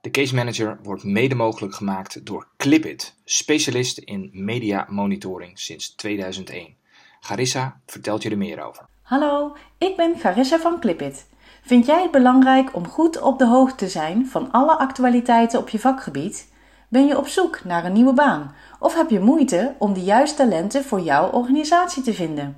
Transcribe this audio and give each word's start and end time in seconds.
De 0.00 0.10
Case 0.10 0.34
Manager 0.34 0.78
wordt 0.82 1.04
mede 1.04 1.34
mogelijk 1.34 1.74
gemaakt 1.74 2.26
door 2.26 2.48
Clipit, 2.56 3.14
specialist 3.24 3.98
in 3.98 4.30
media 4.32 4.86
monitoring 4.88 5.58
sinds 5.58 5.94
2001. 5.94 6.74
Garissa 7.20 7.80
vertelt 7.86 8.22
je 8.22 8.30
er 8.30 8.38
meer 8.38 8.62
over. 8.62 8.84
Hallo, 9.02 9.56
ik 9.78 9.96
ben 9.96 10.18
Garissa 10.18 10.58
van 10.58 10.80
Clipit. 10.80 11.26
Vind 11.62 11.86
jij 11.86 12.02
het 12.02 12.10
belangrijk 12.10 12.74
om 12.74 12.88
goed 12.88 13.20
op 13.20 13.38
de 13.38 13.46
hoogte 13.46 13.76
te 13.76 13.88
zijn 13.88 14.26
van 14.26 14.50
alle 14.50 14.78
actualiteiten 14.78 15.58
op 15.58 15.68
je 15.68 15.78
vakgebied? 15.78 16.52
Ben 16.88 17.06
je 17.06 17.18
op 17.18 17.26
zoek 17.26 17.64
naar 17.64 17.84
een 17.84 17.92
nieuwe 17.92 18.14
baan 18.14 18.54
of 18.78 18.94
heb 18.94 19.10
je 19.10 19.20
moeite 19.20 19.74
om 19.78 19.92
de 19.92 20.02
juiste 20.02 20.36
talenten 20.36 20.84
voor 20.84 21.00
jouw 21.00 21.30
organisatie 21.30 22.02
te 22.02 22.14
vinden? 22.14 22.56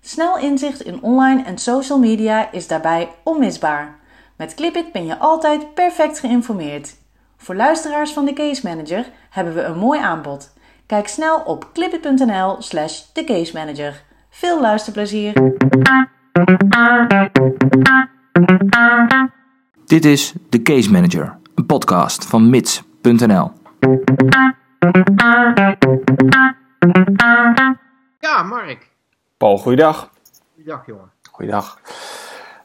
Snel 0.00 0.38
inzicht 0.38 0.82
in 0.82 1.02
online 1.02 1.42
en 1.42 1.58
social 1.58 1.98
media 1.98 2.52
is 2.52 2.66
daarbij 2.66 3.10
onmisbaar. 3.22 4.00
Met 4.42 4.54
Clipit 4.54 4.92
ben 4.92 5.06
je 5.06 5.18
altijd 5.18 5.74
perfect 5.74 6.18
geïnformeerd. 6.18 6.96
Voor 7.36 7.54
luisteraars 7.54 8.12
van 8.12 8.24
de 8.24 8.32
Case 8.32 8.66
Manager 8.68 9.06
hebben 9.30 9.54
we 9.54 9.62
een 9.62 9.78
mooi 9.78 10.00
aanbod. 10.00 10.52
Kijk 10.86 11.08
snel 11.08 11.40
op 11.40 11.70
clipit.nl/slash 11.72 13.02
Manager. 13.52 14.04
Veel 14.30 14.60
luisterplezier! 14.60 15.32
Dit 19.86 20.04
is 20.04 20.32
de 20.48 20.62
Case 20.62 20.90
Manager, 20.90 21.38
een 21.54 21.66
podcast 21.66 22.26
van 22.26 22.50
mits.nl. 22.50 23.50
Ja, 28.18 28.42
Mark. 28.42 28.88
Paul, 29.36 29.58
goeiedag. 29.58 30.10
Goeiedag, 30.54 30.86
jongen. 30.86 31.10
Goeiedag. 31.30 31.80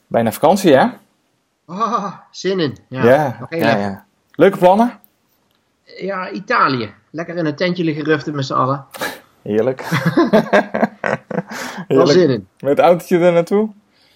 Bijna 0.07 0.31
vakantie, 0.31 0.75
hè? 0.75 0.87
Oh, 1.69 2.13
zin 2.31 2.59
in. 2.59 2.77
Ja, 2.89 3.03
ja, 3.03 3.37
heel 3.49 3.59
ja. 3.59 4.05
Leuke 4.31 4.57
plannen? 4.57 4.99
Ja, 5.83 6.29
Italië. 6.29 6.93
Lekker 7.11 7.35
in 7.35 7.45
een 7.45 7.55
tentje 7.55 7.83
liggen 7.83 8.03
ruften 8.03 8.35
met 8.35 8.45
z'n 8.45 8.53
allen. 8.53 8.85
Heerlijk. 9.41 9.81
Wel 11.87 12.07
zin 12.07 12.29
in. 12.29 12.47
Met 12.59 12.69
het 12.69 12.79
autootje 12.79 13.19
er 13.19 13.33
naartoe? 13.33 13.69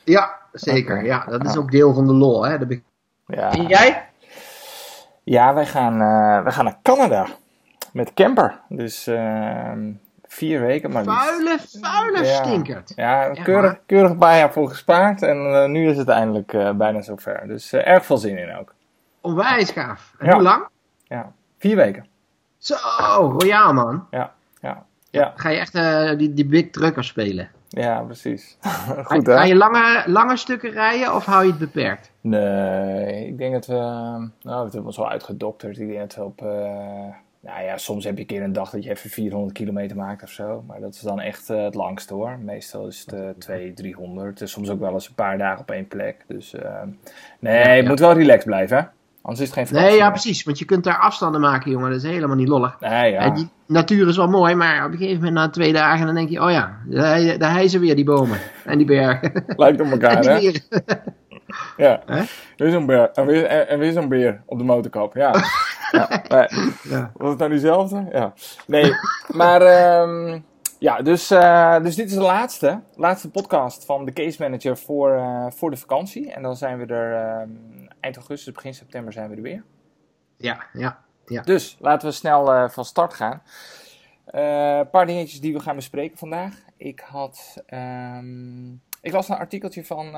Ja, 0.03 0.37
zeker. 0.53 1.05
Ja, 1.05 1.25
dat 1.25 1.45
is 1.45 1.57
ook 1.57 1.71
deel 1.71 1.93
van 1.93 2.07
de 2.07 2.13
lol. 2.13 2.45
Hè. 2.45 2.57
Ja. 3.25 3.51
En 3.51 3.67
jij? 3.67 4.09
Ja, 5.23 5.53
wij 5.53 5.65
gaan, 5.65 5.93
eh, 5.93 6.43
wij 6.43 6.51
gaan 6.51 6.65
naar 6.65 6.79
Canada. 6.81 7.27
Met 7.93 8.13
camper. 8.13 8.59
Dus 8.69 9.07
ehm, 9.07 9.91
vier 10.31 10.61
weken 10.61 10.91
maar. 10.91 11.03
Vuile, 11.03 11.57
vuile 11.81 12.25
Ja. 12.25 12.43
stinkert. 12.43 12.93
Ja, 12.95 13.29
keurig, 13.29 13.79
keurig 13.85 14.11
een 14.11 14.17
paar 14.17 14.37
jaar 14.37 14.51
voor 14.51 14.69
gespaard. 14.69 15.21
En 15.21 15.37
eh, 15.37 15.65
nu 15.69 15.89
is 15.89 15.97
het 15.97 16.07
eindelijk 16.07 16.53
eh, 16.53 16.71
bijna 16.71 17.01
zover. 17.01 17.43
Dus 17.47 17.73
eh, 17.73 17.87
erg 17.87 18.05
veel 18.05 18.17
zin 18.17 18.37
in 18.37 18.55
ook. 18.57 18.73
Onwijs 19.21 19.71
gaaf. 19.71 20.13
En 20.19 20.25
Ja. 20.27 20.33
hoe 20.33 20.41
lang? 20.41 20.67
Ja. 21.03 21.31
Vier 21.59 21.75
weken. 21.75 22.05
Zo, 22.57 22.75
royaal 23.39 23.73
man. 23.73 24.07
Ja, 24.11 24.31
ja, 24.61 24.85
ja, 25.09 25.33
Ga 25.35 25.49
je 25.49 25.57
echt 25.59 25.73
die, 26.17 26.33
die 26.33 26.45
big 26.45 26.69
trucker 26.69 27.03
spelen? 27.03 27.49
ja 27.67 27.99
precies. 28.01 28.57
Ga, 28.61 29.03
Goed 29.03 29.27
ga 29.27 29.37
hè? 29.37 29.43
je 29.43 29.55
lange, 29.55 30.03
lange 30.05 30.37
stukken 30.37 30.71
rijden 30.71 31.15
of 31.15 31.25
hou 31.25 31.43
je 31.43 31.49
het 31.49 31.59
beperkt? 31.59 32.11
Nee, 32.21 33.27
ik 33.27 33.37
denk 33.37 33.53
dat 33.53 33.65
we... 33.65 33.73
Nou, 33.73 34.29
we 34.41 34.51
hebben 34.51 34.85
ons 34.85 34.97
wel 34.97 35.09
uitgedokterd. 35.09 35.79
Ik 35.79 35.87
denk 35.87 35.99
dat 35.99 36.15
we 36.15 36.23
op... 36.23 36.41
eh, 37.43 37.51
nou 37.51 37.63
ja, 37.65 37.77
soms 37.77 38.03
heb 38.03 38.13
je 38.15 38.21
een 38.21 38.27
keer 38.27 38.41
een 38.43 38.53
dag 38.53 38.69
dat 38.69 38.83
je 38.83 38.89
even 38.89 39.09
400 39.09 39.53
kilometer 39.53 39.97
maakt 39.97 40.23
of 40.23 40.29
zo. 40.29 40.63
Maar 40.67 40.79
dat 40.79 40.93
is 40.93 40.99
dan 41.01 41.19
echt 41.19 41.49
eh, 41.49 41.63
het 41.63 41.75
langste 41.75 42.13
hoor. 42.13 42.37
Meestal 42.39 42.87
is 42.87 42.99
het 42.99 43.13
eh 43.13 43.29
200, 43.37 43.77
300. 43.77 44.37
Dus 44.39 44.51
soms 44.51 44.69
ook 44.69 44.79
wel 44.79 44.93
eens 44.93 45.07
een 45.07 45.15
paar 45.15 45.37
dagen 45.37 45.59
op 45.61 45.71
één 45.71 45.87
plek. 45.87 46.15
Dus 46.27 46.53
eh, 46.53 46.71
nee, 47.39 47.63
Ja, 47.63 47.71
ja. 47.73 47.87
moet 47.87 47.99
wel 47.99 48.13
relaxed 48.13 48.45
blijven 48.45 48.77
hè. 48.77 48.83
Anders 49.23 49.41
is 49.41 49.47
het 49.49 49.57
geen 49.57 49.67
vakantie 49.67 49.89
Nee, 49.89 49.97
ja 49.99 50.03
meer. 50.09 50.13
precies. 50.13 50.43
Want 50.43 50.59
je 50.59 50.65
kunt 50.65 50.83
daar 50.83 50.97
afstanden 50.97 51.41
maken, 51.41 51.71
jongen. 51.71 51.89
Dat 51.91 52.03
is 52.03 52.09
helemaal 52.09 52.35
niet 52.35 52.47
lollig. 52.47 52.77
Nee, 52.79 53.11
ja. 53.11 53.19
En 53.19 53.33
die 53.33 53.49
natuur 53.67 54.07
is 54.07 54.17
wel 54.17 54.27
mooi, 54.27 54.55
maar 54.55 54.85
op 54.85 54.91
een 54.91 54.97
gegeven 54.97 55.17
moment 55.17 55.33
na 55.35 55.49
twee 55.49 55.73
dagen 55.73 56.05
dan 56.05 56.15
denk 56.15 56.29
je, 56.29 56.41
oh 56.43 56.51
ja, 56.51 56.77
daar, 56.85 57.37
daar 57.37 57.51
hijzen 57.51 57.79
weer 57.79 57.95
die 57.95 58.05
bomen 58.05 58.39
en 58.65 58.77
die 58.77 58.87
bergen. 58.87 59.43
Lijkt 59.47 59.81
op 59.81 59.91
elkaar 59.91 60.23
hè. 60.25 60.51
Ja. 61.77 62.01
Hè? 62.05 62.23
Weer 62.57 62.71
zo'n 62.71 62.85
beer. 62.85 63.11
En 63.11 63.25
weer, 63.25 63.45
en, 63.45 63.67
en 63.67 63.79
weer 63.79 63.91
zo'n 63.91 64.09
beer 64.09 64.41
op 64.45 64.57
de 64.57 64.63
motorkap. 64.63 65.15
Ja. 65.15 65.33
ja. 65.91 66.23
Ja. 66.83 67.11
Was 67.13 67.29
het 67.29 67.37
nou 67.37 67.49
diezelfde? 67.49 68.07
Ja. 68.11 68.33
Nee, 68.67 68.91
maar 69.27 69.61
ehm, 69.61 70.39
ja, 70.81 71.01
dus, 71.01 71.31
eh, 71.31 71.81
dus 71.81 71.95
dit 71.95 72.09
is 72.09 72.13
de 72.13 72.21
laatste, 72.21 72.81
laatste 72.95 73.29
podcast 73.29 73.85
van 73.85 74.05
de 74.05 74.13
Case 74.13 74.41
Manager 74.41 74.77
voor, 74.77 75.11
eh, 75.11 75.45
voor 75.49 75.71
de 75.71 75.77
vakantie. 75.77 76.31
En 76.31 76.41
dan 76.41 76.55
zijn 76.55 76.77
we 76.77 76.85
er 76.85 77.13
ehm, 77.13 77.49
eind 77.99 78.15
augustus, 78.15 78.53
begin 78.53 78.73
september 78.73 79.13
zijn 79.13 79.29
we 79.29 79.35
er 79.35 79.41
weer. 79.41 79.63
Ja, 80.37 80.63
ja. 80.73 81.41
Dus 81.43 81.77
laten 81.79 82.07
we 82.07 82.13
snel 82.13 82.53
eh, 82.53 82.69
van 82.69 82.85
start 82.85 83.13
gaan. 83.13 83.41
Een 84.25 84.89
paar 84.89 85.05
dingetjes 85.05 85.41
die 85.41 85.53
we 85.53 85.59
gaan 85.59 85.75
bespreken 85.75 86.17
vandaag. 86.17 86.53
Ik 86.77 86.99
had, 86.99 87.63
ehm, 87.65 88.71
ik 89.01 89.11
las 89.11 89.29
een 89.29 89.37
artikeltje 89.37 89.85
van 89.85 90.15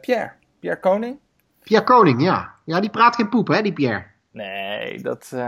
Pierre, 0.00 0.32
Pierre 0.60 0.80
Koning. 0.80 1.18
Pierre 1.62 1.84
Koning, 1.86 2.22
ja. 2.22 2.54
Ja, 2.64 2.80
die 2.80 2.90
praat 2.90 3.14
geen 3.14 3.28
poep, 3.28 3.48
hè, 3.48 3.62
die 3.62 3.72
Pierre. 3.72 4.04
Nee, 4.30 5.02
dat, 5.02 5.30
eh, 5.34 5.40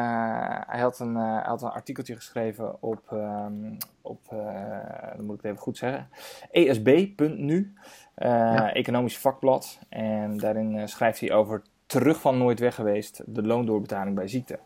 hij, 0.66 0.80
had 0.80 0.98
een, 0.98 1.16
eh, 1.16 1.22
hij 1.34 1.42
had 1.44 1.62
een 1.62 1.68
artikeltje 1.70 2.14
geschreven 2.16 2.82
op, 2.82 3.12
ehm, 3.12 3.74
op 4.02 4.20
eh, 4.28 5.16
dan 5.16 5.24
moet 5.24 5.34
ik 5.36 5.42
het 5.42 5.50
even 5.50 5.62
goed 5.62 5.76
zeggen, 5.76 6.08
esb.nu, 6.50 7.74
eh 8.14 8.28
Ja. 8.28 8.72
economisch 8.72 9.18
vakblad. 9.18 9.78
En 9.88 10.36
daarin 10.38 10.76
eh, 10.76 10.86
schrijft 10.86 11.20
hij 11.20 11.32
over 11.32 11.62
terug 11.86 12.20
van 12.20 12.38
nooit 12.38 12.58
weg 12.60 12.74
geweest, 12.74 13.22
de 13.26 13.42
loondoorbetaling 13.42 14.14
bij 14.16 14.28
ziekte. 14.28 14.58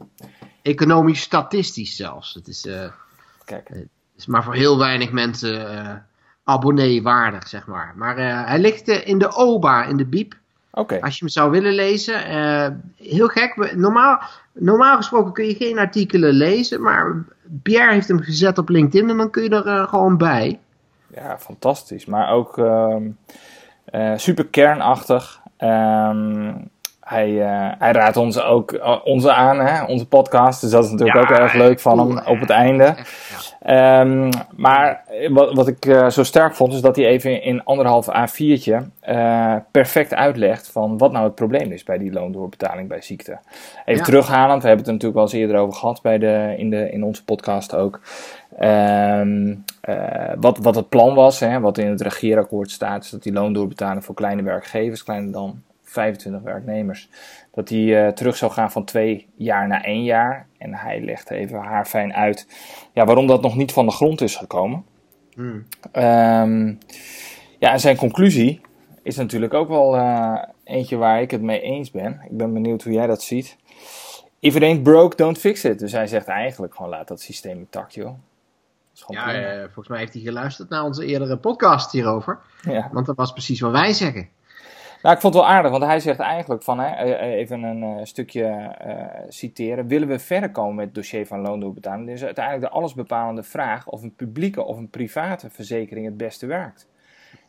Economisch 0.62 1.20
statistisch 1.20 1.96
zelfs. 1.96 2.34
Het 2.34 2.48
is, 2.48 2.66
eh, 2.66 2.90
Kijk, 3.44 3.68
het 3.68 3.88
is 4.16 4.26
maar 4.26 4.44
voor 4.44 4.54
heel 4.54 4.78
weinig 4.78 5.12
mensen 5.12 5.70
eh 5.70 5.94
abonnee 6.44 7.03
waardig, 7.03 7.48
zeg 7.48 7.66
maar. 7.66 7.92
Maar 7.97 8.16
eh, 8.16 8.47
hij 8.47 8.58
ligt 8.58 8.88
eh, 8.88 9.06
in 9.08 9.19
de 9.19 9.36
OBA, 9.36 9.84
in 9.84 9.97
de 9.97 10.06
biep. 10.06 10.34
oké. 10.72 11.00
Als 11.00 11.12
je 11.14 11.19
hem 11.20 11.28
zou 11.28 11.50
willen 11.50 11.72
lezen. 11.72 12.25
eh, 12.25 12.69
heel 12.97 13.28
gek. 13.28 13.75
Normaal, 13.76 14.20
normaal 14.52 14.97
gesproken 14.97 15.32
kun 15.32 15.47
je 15.47 15.54
geen 15.54 15.78
artikelen 15.78 16.32
lezen. 16.32 16.82
Maar 16.82 17.14
Pierre 17.62 17.92
heeft 17.92 18.08
hem 18.08 18.20
gezet 18.20 18.58
op 18.58 18.69
LinkedIn 18.69 19.10
en 19.10 19.16
dan 19.16 19.31
kun 19.31 19.42
je 19.42 19.62
er 19.62 19.88
gewoon 19.88 20.16
bij. 20.16 20.58
Ja, 21.14 21.38
fantastisch. 21.38 22.06
Maar 22.06 22.31
ook 22.31 22.58
ehm, 22.58 23.02
eh, 23.84 24.12
super 24.16 24.47
kernachtig. 24.47 25.41
Ehm, 25.56 26.54
hij, 27.12 27.42
eh, 27.42 27.72
hij 27.78 27.92
raadt 27.92 28.16
ons 28.16 28.40
ook 28.42 28.72
eh, 28.72 28.96
onze 29.04 29.32
aan, 29.32 29.58
hè? 29.60 29.84
onze 29.84 30.08
podcast. 30.08 30.60
Dus 30.60 30.70
dat 30.70 30.84
is 30.84 30.90
natuurlijk 30.90 31.16
Ja, 31.18 31.22
ook 31.22 31.38
erg 31.40 31.52
leuk 31.54 31.80
van 31.80 31.96
cool, 31.96 32.16
hem 32.16 32.26
op 32.26 32.40
het 32.40 32.50
einde. 32.50 32.84
Ja. 32.84 32.94
Ehm, 34.00 34.30
maar 34.56 35.04
wat, 35.30 35.54
wat 35.54 35.68
ik 35.68 35.86
eh, 35.86 36.08
zo 36.08 36.22
sterk 36.22 36.54
vond, 36.54 36.72
is 36.72 36.80
dat 36.80 36.96
hij 36.96 37.06
even 37.06 37.42
in 37.42 37.64
anderhalf 37.64 38.06
A4'tje 38.08 38.76
eh, 39.00 39.54
perfect 39.70 40.14
uitlegt 40.14 40.68
van 40.72 40.98
wat 40.98 41.12
nou 41.12 41.24
het 41.24 41.34
probleem 41.34 41.72
is 41.72 41.84
bij 41.84 41.98
die 41.98 42.12
loondoorbetaling 42.12 42.88
bij 42.88 43.00
ziekte. 43.02 43.38
Even 43.84 44.00
Ja. 44.00 44.02
terughalend, 44.04 44.62
we 44.62 44.68
hebben 44.68 44.86
het 44.86 44.86
er 44.86 44.92
natuurlijk 44.92 45.14
wel 45.14 45.22
eens 45.22 45.32
eerder 45.32 45.56
over 45.56 45.74
gehad 45.74 46.02
bij 46.02 46.18
de, 46.18 46.54
in, 46.56 46.70
de, 46.70 46.90
in 46.90 47.04
onze 47.04 47.24
podcast 47.24 47.74
ook. 47.74 48.00
Ehm, 48.58 49.54
eh, 49.80 50.32
wat, 50.40 50.58
wat 50.58 50.74
het 50.74 50.88
plan 50.88 51.14
was, 51.14 51.40
hè, 51.40 51.60
wat 51.60 51.78
in 51.78 51.88
het 51.88 52.00
regeerakkoord 52.00 52.70
staat, 52.70 53.04
is 53.04 53.10
dat 53.10 53.22
die 53.22 53.32
loondoorbetaling 53.32 54.04
voor 54.04 54.14
kleine 54.14 54.42
werkgevers, 54.42 55.04
kleiner 55.04 55.32
dan 55.32 55.62
25 55.92 56.42
werknemers, 56.42 57.08
dat 57.50 57.69
die 57.69 57.97
eh, 57.97 58.12
terug 58.12 58.36
zou 58.36 58.53
gaan 58.53 58.70
van 58.70 58.84
twee 58.84 59.28
jaar 59.36 59.69
naar 59.69 59.84
één 59.84 60.04
jaar. 60.04 60.47
En 60.58 60.75
hij 60.75 61.00
legt 61.00 61.30
even 61.30 61.58
haarfijn 61.58 62.14
uit 62.14 62.47
ja, 62.92 63.04
waarom 63.04 63.26
dat 63.26 63.42
nog 63.42 63.56
niet 63.56 63.72
van 63.72 63.86
de 63.86 63.92
grond 63.92 64.20
is 64.20 64.36
gekomen. 64.36 64.84
Hmm. 65.34 65.66
Ehm, 65.92 66.75
ja, 67.58 67.72
en 67.72 67.81
zijn 67.81 67.97
conclusie 67.97 68.60
is 69.02 69.16
natuurlijk 69.16 69.54
ook 69.54 69.69
wel 69.69 69.97
eh, 69.97 70.42
eentje 70.64 70.97
waar 70.97 71.20
ik 71.20 71.31
het 71.31 71.42
mee 71.42 71.60
eens 71.60 71.91
ben. 71.91 72.20
Ik 72.25 72.36
ben 72.36 72.52
benieuwd 72.52 72.82
hoe 72.82 72.92
jij 72.92 73.06
dat 73.06 73.22
ziet. 73.22 73.56
If 74.38 74.55
it 74.55 74.62
ain't 74.62 74.82
broke, 74.82 75.16
don't 75.16 75.38
fix 75.38 75.64
it. 75.64 75.78
Dus 75.78 75.93
hij 75.93 76.06
zegt 76.06 76.26
eigenlijk 76.26 76.75
gewoon 76.75 76.90
laat 76.90 77.08
dat 77.08 77.20
systeem 77.20 77.58
intact, 77.58 77.94
joh. 77.94 78.14
Ja, 79.08 79.34
eh, 79.34 79.62
volgens 79.62 79.88
mij 79.88 79.99
heeft 79.99 80.12
hij 80.12 80.22
geluisterd 80.22 80.69
naar 80.69 80.84
onze 80.84 81.06
eerdere 81.06 81.37
podcast 81.37 81.93
hierover. 81.93 82.38
ja. 82.62 82.88
Want 82.93 83.06
dat 83.06 83.16
was 83.16 83.32
precies 83.32 83.61
wat 83.61 83.72
wij 83.72 83.93
zeggen. 83.93 84.28
Nou, 85.02 85.14
ik 85.14 85.20
vond 85.20 85.34
het 85.34 85.43
wel 85.43 85.52
aardig, 85.52 85.70
want 85.70 85.82
hij 85.84 86.00
zegt 86.00 86.19
eigenlijk 86.19 86.62
van, 86.62 86.78
hè, 86.78 86.87
eh, 86.90 87.32
even 87.38 87.62
een 87.62 87.82
eh, 87.82 88.04
stukje 88.04 88.44
eh, 88.44 89.20
citeren. 89.28 89.87
Willen 89.87 90.08
we 90.08 90.19
verder 90.19 90.50
komen 90.50 90.75
met 90.75 90.84
het 90.84 90.94
dossier 90.94 91.26
van 91.26 91.40
loondoorbetaling? 91.40 92.06
Dan 92.06 92.14
is 92.14 92.25
uiteindelijk 92.25 92.64
de 92.64 92.70
allesbepalende 92.78 93.43
vraag 93.43 93.88
of 93.88 94.02
een 94.02 94.14
publieke 94.14 94.62
of 94.64 94.76
een 94.76 94.90
private 94.90 95.50
verzekering 95.50 96.06
het 96.06 96.16
beste 96.16 96.46
werkt. 96.46 96.88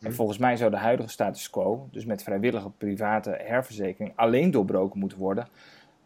En 0.00 0.14
volgens 0.14 0.38
mij 0.38 0.56
zou 0.56 0.70
de 0.70 0.76
huidige 0.76 1.08
status 1.08 1.50
quo, 1.50 1.88
dus 1.90 2.04
met 2.04 2.22
vrijwillige 2.22 2.70
private 2.70 3.40
herverzekering, 3.44 4.12
alleen 4.16 4.50
doorbroken 4.50 4.98
moeten 5.00 5.18
worden. 5.18 5.48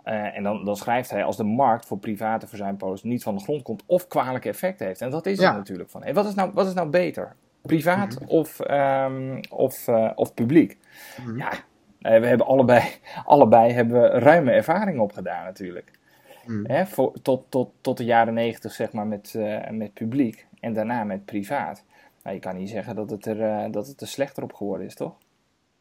Eh, 0.02 0.36
en 0.36 0.42
dan, 0.42 0.64
dan 0.64 0.76
schrijft 0.76 1.10
hij 1.10 1.24
als 1.24 1.36
de 1.36 1.44
markt 1.44 1.86
voor 1.86 1.98
private 1.98 2.46
verzuimpolis 2.46 3.02
niet 3.02 3.22
van 3.22 3.36
de 3.36 3.42
grond 3.42 3.62
komt 3.62 3.82
of 3.86 4.06
kwalijke 4.06 4.48
effecten 4.48 4.86
heeft. 4.86 5.00
En 5.00 5.10
dat 5.10 5.26
is 5.26 5.38
Ja. 5.38 5.46
het 5.46 5.56
natuurlijk 5.56 5.90
van. 5.90 6.02
En 6.04 6.14
wat 6.14 6.26
is 6.26 6.34
nou, 6.34 6.50
wat 6.54 6.66
is 6.66 6.74
nou 6.74 6.88
beter? 6.88 7.34
Privaat 7.68 8.18
of, 8.26 8.60
ehm, 8.60 9.40
of, 9.50 9.88
eh, 9.88 10.10
of 10.14 10.34
publiek? 10.34 10.78
Mhm. 11.24 11.38
Ja, 11.38 11.50
Nee, 12.00 12.20
we 12.20 12.26
hebben 12.26 12.46
allebei, 12.46 12.82
allebei 13.24 13.72
hebben 13.72 14.00
we 14.02 14.08
ruime 14.08 14.50
ervaring 14.50 15.00
opgedaan 15.00 15.44
natuurlijk. 15.44 15.90
Hmm. 16.44 16.66
Hè, 16.66 16.86
voor, 16.86 17.12
tot, 17.22 17.44
tot, 17.48 17.70
tot 17.80 17.96
de 17.96 18.04
jaren 18.04 18.34
negentig 18.34 18.72
zeg 18.72 18.92
maar 18.92 19.06
met, 19.06 19.34
eh, 19.34 19.70
met 19.70 19.94
publiek 19.94 20.46
en 20.60 20.72
daarna 20.72 21.04
met 21.04 21.24
privaat. 21.24 21.84
Nou, 22.22 22.34
je 22.34 22.40
kan 22.40 22.56
niet 22.56 22.68
zeggen 22.68 22.94
dat 22.94 23.10
het, 23.10 23.26
er, 23.26 23.40
eh, 23.40 23.70
dat 23.70 23.86
het 23.86 24.00
er 24.00 24.06
slechter 24.06 24.42
op 24.42 24.52
geworden 24.52 24.86
is, 24.86 24.94
toch? 24.94 25.14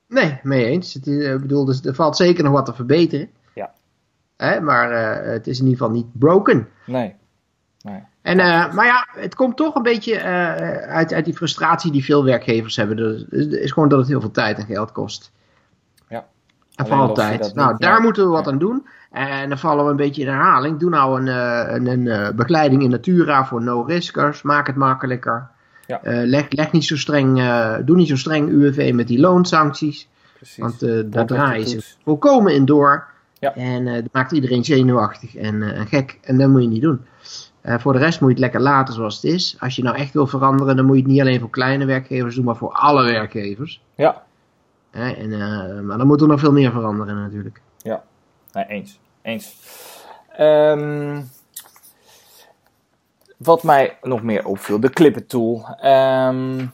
Nee, 0.08 0.40
mee 0.44 0.66
eens. 0.66 0.94
Het 0.94 1.08
eh, 1.08 1.34
ik 1.34 1.42
bedoel, 1.42 1.66
dus 1.66 1.86
er 1.86 1.96
valt 1.96 2.16
zeker 2.16 2.44
nog 2.44 2.54
wat 2.54 2.66
te 2.66 2.74
verbeteren. 2.74 3.30
Ja. 3.54 3.74
Hè, 4.38 4.62
maar 4.62 4.92
eh, 4.92 5.32
het 5.32 5.48
is 5.48 5.60
in 5.60 5.66
ieder 5.66 5.80
geval 5.80 5.96
niet 5.96 6.20
broken. 6.20 6.68
Nee. 6.86 7.16
Nee. 7.92 8.04
En, 8.22 8.40
eh, 8.40 8.74
maar 8.74 8.86
ja, 8.86 9.08
het 9.16 9.36
komt 9.36 9.58
toch 9.58 9.76
een 9.76 9.84
beetje 9.84 10.16
eh, 10.16 10.90
uit, 10.90 11.14
uit 11.14 11.26
die 11.26 11.36
frustratie 11.36 11.92
die 11.92 12.04
veel 12.04 12.24
werkgevers 12.24 12.76
hebben. 12.76 12.98
Dus, 12.98 13.26
is, 13.30 13.46
is 13.46 13.72
gewoon 13.72 13.90
dat 13.90 14.00
het 14.00 14.08
heel 14.08 14.20
veel 14.22 14.32
tijd 14.32 14.58
en 14.58 14.66
geld 14.66 14.92
kost. 14.92 15.32
Ja. 16.10 16.26
En 16.76 16.88
vooral 16.88 17.14
tijd. 17.14 17.54
Nou, 17.56 17.72
niet, 17.72 17.82
daar 17.82 17.96
ja. 17.96 18.02
moeten 18.02 18.24
we 18.24 18.30
wat 18.30 18.46
Ja. 18.46 18.52
aan 18.52 18.58
doen. 18.58 18.88
En 19.12 19.50
dan 19.50 19.58
vallen 19.58 19.86
we 19.86 19.92
een 19.92 19.98
beetje 19.98 20.22
in 20.22 20.28
herhaling. 20.28 20.80
Doe 20.80 20.90
nou 20.90 21.22
een, 21.22 21.28
eh, 21.28 21.76
een, 21.76 21.86
een 21.88 22.08
eh, 22.08 22.36
begeleiding 22.36 22.84
in 22.84 22.90
Natura 22.90 23.46
voor 23.46 23.64
no-riskers. 23.64 24.42
Maak 24.42 24.68
het 24.68 24.76
makkelijker. 24.76 25.50
Ja. 25.86 26.00
Leg, 26.04 26.46
leg 26.50 26.72
niet 26.72 26.86
zo 26.86 26.98
streng, 26.98 27.42
doe 27.86 27.96
niet 27.96 28.08
zo 28.08 28.16
streng 28.16 28.50
UWV 28.50 28.92
met 28.94 29.08
die 29.08 29.20
loonsancties. 29.20 30.10
Precies. 30.36 30.58
Want 30.58 30.80
daar 31.14 31.26
draaien 31.26 31.68
ze 31.68 31.96
volkomen 32.04 32.54
in 32.54 32.66
door. 32.66 33.08
Ja. 33.40 33.56
En 33.56 33.86
dat 33.86 34.12
maakt 34.12 34.32
iedereen 34.32 34.64
zenuwachtig 34.64 35.36
en, 35.36 35.76
en 35.76 35.88
gek. 35.88 36.20
En 36.22 36.38
dat 36.38 36.50
moet 36.50 36.62
je 36.62 36.68
niet 36.68 36.82
doen. 36.82 37.06
Eh, 37.68 37.80
voor 37.80 37.94
de 37.94 38.00
rest 38.00 38.20
moet 38.22 38.30
je 38.30 38.36
het 38.36 38.44
lekker 38.44 38.62
laten 38.62 38.94
zoals 38.94 39.16
het 39.16 39.24
is. 39.24 39.56
Als 39.60 39.76
je 39.76 39.84
nou 39.84 39.96
echt 39.98 40.14
wil 40.14 40.28
veranderen, 40.28 40.76
dan 40.76 40.86
moet 40.86 40.96
je 40.96 41.02
het 41.02 41.12
niet 41.12 41.22
alleen 41.22 41.40
voor 41.40 41.50
kleine 41.50 41.86
werkgevers 41.86 42.36
doen, 42.36 42.46
maar 42.46 42.56
voor 42.56 42.72
alle 42.72 43.04
werkgevers. 43.04 43.82
Ja, 43.96 44.24
Hè, 44.92 45.12
en, 45.12 45.34
eh, 45.34 45.80
maar 45.80 45.98
dan 45.98 46.08
moet 46.08 46.22
er 46.22 46.28
nog 46.28 46.40
veel 46.40 46.52
meer 46.52 46.72
veranderen 46.72 47.16
natuurlijk. 47.16 47.62
nee, 48.54 48.66
eens. 48.68 49.00
Eens. 49.22 49.56
Ehm, 50.38 51.22
wat 53.38 53.64
mij 53.64 53.98
nog 54.02 54.22
meer 54.24 54.46
opviel, 54.46 54.80
de 54.80 54.90
Clipper 54.90 55.26
Tool. 55.26 55.66
Ehm, 55.82 56.66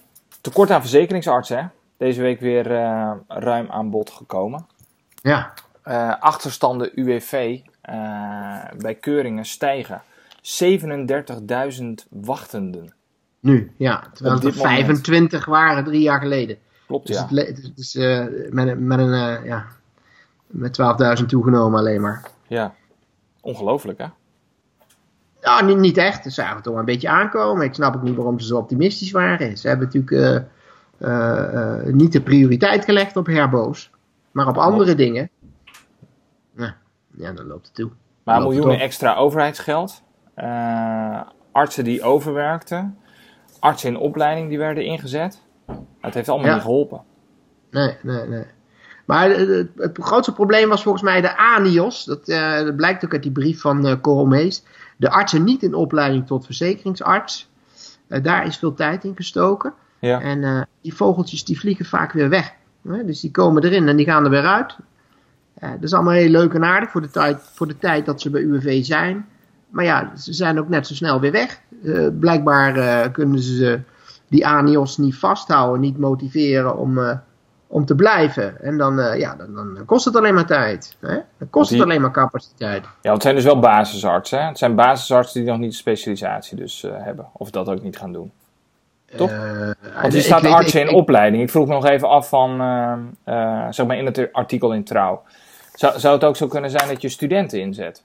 tekort 0.42 0.72
aan 0.72 0.82
verzekeringsartsen? 0.82 1.72
Deze 1.98 2.22
week 2.22 2.40
weer 2.40 2.76
eh, 2.76 3.12
ruim 3.28 3.68
aan 3.70 3.90
bod 3.90 4.10
gekomen. 4.10 4.66
Ja, 5.22 5.54
Eh, 5.84 6.14
achterstanden 6.20 7.00
UWV 7.00 7.60
eh, 7.82 7.96
bij 8.78 8.96
keuringen 8.96 9.46
stijgen. 9.46 10.02
37.000 10.44 12.08
wachtenden. 12.10 12.94
nu. 13.40 13.72
Ja, 13.78 14.04
terwijl 14.14 14.36
het 14.36 14.44
er 14.44 14.52
dit 14.52 14.60
moment. 14.60 14.76
25 14.78 15.46
waren 15.46 15.84
drie 15.84 16.02
jaar 16.02 16.20
geleden. 16.20 16.58
Klopt, 16.88 17.08
Dus 17.08 17.16
ja. 17.16 17.28
het, 17.36 17.96
eh, 17.96 18.52
met, 18.52 18.80
met 18.80 19.00
een, 19.00 19.14
eh, 19.14 19.46
ja, 19.46 19.66
met 20.48 20.74
12.000 21.22 21.26
toegenomen 21.30 21.80
alleen 21.80 22.02
maar. 22.02 22.32
ja. 22.48 22.74
Ongelooflijk, 23.42 23.98
hè? 24.00 24.06
Nou, 25.42 25.66
niet, 25.66 25.78
niet 25.78 25.98
echt. 25.98 26.24
Ze 26.24 26.30
zagen 26.30 26.56
het 26.56 26.64
toch 26.64 26.76
een 26.76 26.86
beetje 26.86 27.10
aankomen. 27.10 27.66
Ik 27.66 27.74
snap 27.74 27.96
ook 27.96 28.04
niet 28.04 28.16
waarom 28.16 28.40
ze 28.40 28.48
zo 28.48 28.58
optimistisch 28.58 29.12
waren. 29.12 29.58
Ze 29.58 29.68
hebben 29.68 29.86
natuurlijk 29.94 30.48
eh, 30.98 31.94
niet 31.94 32.12
de 32.12 32.22
prioriteit 32.22 32.86
gelegd 32.86 33.16
op 33.18 33.26
herbo's, 33.26 33.92
maar 34.32 34.48
op 34.48 34.58
andere 34.58 34.96
dingen. 34.96 35.30
Ja, 36.56 36.76
ja, 37.16 37.32
dan 37.32 37.46
loopt 37.48 37.66
het 37.66 37.76
toe. 37.76 37.90
Maar 38.24 38.42
miljoenen 38.42 38.80
extra 38.80 39.16
overheidsgeld. 39.16 40.02
Eh, 40.34 41.22
artsen 41.52 41.84
die 41.84 42.04
overwerkten. 42.04 42.98
Artsen 43.60 43.90
in 43.90 43.98
opleiding 43.98 44.50
die 44.50 44.58
werden 44.58 44.86
ingezet. 44.86 45.42
Het 46.02 46.14
heeft 46.14 46.30
allemaal 46.30 46.48
Ja. 46.48 46.54
niet 46.54 46.64
geholpen. 46.64 47.02
Nee, 47.72 47.98
nee, 48.02 48.28
nee. 48.28 48.46
Maar 49.06 49.30
het, 49.30 49.70
grootste 49.94 50.34
probleem 50.34 50.70
was 50.70 50.84
volgens 50.84 51.04
mij 51.04 51.22
de 51.22 51.38
ANIOS. 51.38 52.06
Dat, 52.06 52.28
eh, 52.28 52.58
dat 52.58 52.76
blijkt 52.76 53.06
ook 53.06 53.14
uit 53.14 53.24
die 53.24 53.32
brief 53.32 53.62
van 53.62 53.88
eh 53.88 54.02
Coral 54.02 54.26
Meest. 54.26 54.68
De 54.98 55.10
artsen 55.10 55.44
niet 55.44 55.64
in 55.64 55.74
opleiding 55.74 56.28
tot 56.28 56.46
verzekeringsarts. 56.46 57.50
Eh, 58.08 58.24
daar 58.24 58.46
is 58.46 58.58
veel 58.58 58.74
tijd 58.74 59.04
in 59.04 59.16
gestoken. 59.16 59.74
Ja. 60.00 60.22
En 60.22 60.44
eh, 60.44 60.62
die 60.82 60.94
vogeltjes 60.96 61.44
die 61.46 61.60
vliegen 61.60 61.86
vaak 61.86 62.12
weer 62.12 62.30
weg. 62.30 62.54
Dus 62.82 63.20
die 63.20 63.32
komen 63.32 63.64
erin 63.64 63.88
en 63.88 63.96
die 63.96 64.06
gaan 64.06 64.24
er 64.24 64.30
weer 64.30 64.46
uit. 64.46 64.76
Eh, 65.54 65.72
dat 65.72 65.84
is 65.84 65.94
allemaal 65.94 66.14
heel 66.14 66.30
leuk 66.30 66.54
en 66.54 66.64
aardig 66.64 66.90
voor 66.92 67.02
de, 67.02 67.10
tijd, 67.10 67.42
voor 67.54 67.68
de 67.68 67.78
tijd 67.78 68.06
dat 68.06 68.22
ze 68.22 68.30
bij 68.30 68.42
UWV 68.42 68.84
zijn. 68.84 69.28
Maar 69.74 69.86
ja, 69.86 70.12
ze 70.18 70.34
zijn 70.34 70.60
ook 70.60 70.70
net 70.70 70.88
zo 70.88 70.94
snel 70.94 71.20
weer 71.20 71.32
weg. 71.32 71.60
Eh, 71.84 72.08
blijkbaar 72.20 72.76
eh, 72.76 73.12
kunnen 73.12 73.40
ze 73.40 73.80
die 74.28 74.48
ANIOS 74.48 74.98
niet 74.98 75.16
vasthouden, 75.16 75.82
niet 75.82 75.98
motiveren 75.98 76.78
om, 76.78 76.98
eh, 77.00 77.18
om 77.68 77.86
te 77.86 77.96
blijven. 77.96 78.62
En 78.62 78.78
dan, 78.78 79.18
ja, 79.18 79.36
dan, 79.36 79.54
dan 79.56 79.86
kost 79.86 80.06
het 80.06 80.16
alleen 80.16 80.34
maar 80.34 80.46
tijd. 80.46 80.98
Hè? 81.00 81.18
Dan 81.38 81.50
kost 81.50 81.70
Die- 81.70 81.80
het 81.80 81.88
alleen 81.90 82.02
maar 82.02 82.12
capaciteit. 82.12 82.84
Ja, 82.84 82.90
want 83.02 83.14
het 83.14 83.22
zijn 83.22 83.36
dus 83.36 83.44
wel 83.44 83.60
basisartsen. 83.60 84.40
Hè? 84.40 84.48
Het 84.48 84.58
zijn 84.58 84.76
basisartsen 84.76 85.42
die 85.42 85.50
nog 85.50 85.60
niet 85.60 85.72
de 85.72 85.78
specialisatie 85.78 86.58
dus 86.58 86.86
hebben. 86.92 87.26
Of 87.34 87.50
dat 87.52 87.70
ook 87.70 87.82
niet 87.84 87.98
gaan 87.98 88.14
doen. 88.14 88.32
Toch? 89.16 89.32
Want 90.02 90.14
hier 90.14 90.22
staat 90.22 90.46
artsen 90.46 90.82
in 90.82 90.88
ik- 90.88 90.96
opleiding. 90.96 91.44
Ik 91.44 91.50
vroeg 91.50 91.68
me 91.68 91.74
nog 91.74 91.86
even 91.86 92.10
af 92.10 92.30
van, 92.30 92.50
zeg 93.70 93.86
maar 93.86 93.98
in 93.98 94.06
het 94.06 94.30
artikel 94.34 94.74
in 94.74 94.84
Trouw. 94.84 95.22
Zou, 95.74 96.00
zou 96.00 96.14
het 96.14 96.24
ook 96.24 96.36
zo 96.36 96.48
kunnen 96.48 96.70
zijn 96.72 96.88
dat 96.88 97.02
je 97.02 97.10
studenten 97.10 97.60
inzet? 97.60 98.04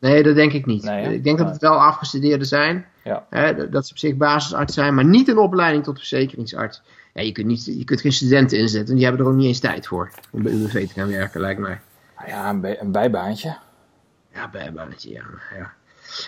Nee, 0.00 0.22
dat 0.22 0.34
denk 0.34 0.52
ik 0.52 0.66
niet. 0.66 0.82
Nee, 0.82 1.14
ik 1.14 1.24
denk 1.24 1.38
dat 1.38 1.50
het 1.50 1.60
wel 1.60 1.80
afgestudeerden 1.80 2.46
zijn. 2.46 2.86
Ja. 3.04 3.26
Hè, 3.30 3.68
dat- 3.68 3.86
ze 3.86 3.92
op 3.92 3.98
zich 3.98 4.16
basisarts 4.16 4.74
zijn, 4.74 4.94
maar 4.94 5.04
niet 5.04 5.28
een 5.28 5.38
opleiding 5.38 5.84
tot 5.84 5.98
verzekeringsarts. 5.98 6.82
Ja, 7.14 7.22
je, 7.22 7.32
kunt 7.32 7.46
niet, 7.46 7.64
je 7.64 7.84
kunt 7.84 8.00
geen 8.00 8.12
studenten 8.12 8.58
inzetten, 8.58 8.94
die 8.94 9.04
hebben 9.04 9.22
er 9.24 9.30
ook 9.30 9.36
niet 9.36 9.46
eens 9.46 9.60
tijd 9.60 9.86
voor 9.86 10.10
om 10.32 10.42
bij 10.42 10.52
UWV 10.52 10.86
te 10.86 10.92
gaan 10.92 11.08
werken, 11.08 11.40
lijkt 11.40 11.60
mij. 11.60 11.80
Nou 12.18 12.28
ja, 12.28 12.48
een, 12.50 12.60
bij- 12.60 12.80
een 12.80 12.92
bijbaantje. 12.92 13.56
Ja, 14.32 14.48
bijbaantje, 14.48 15.10
ja. 15.10 15.24
ja. 15.58 15.72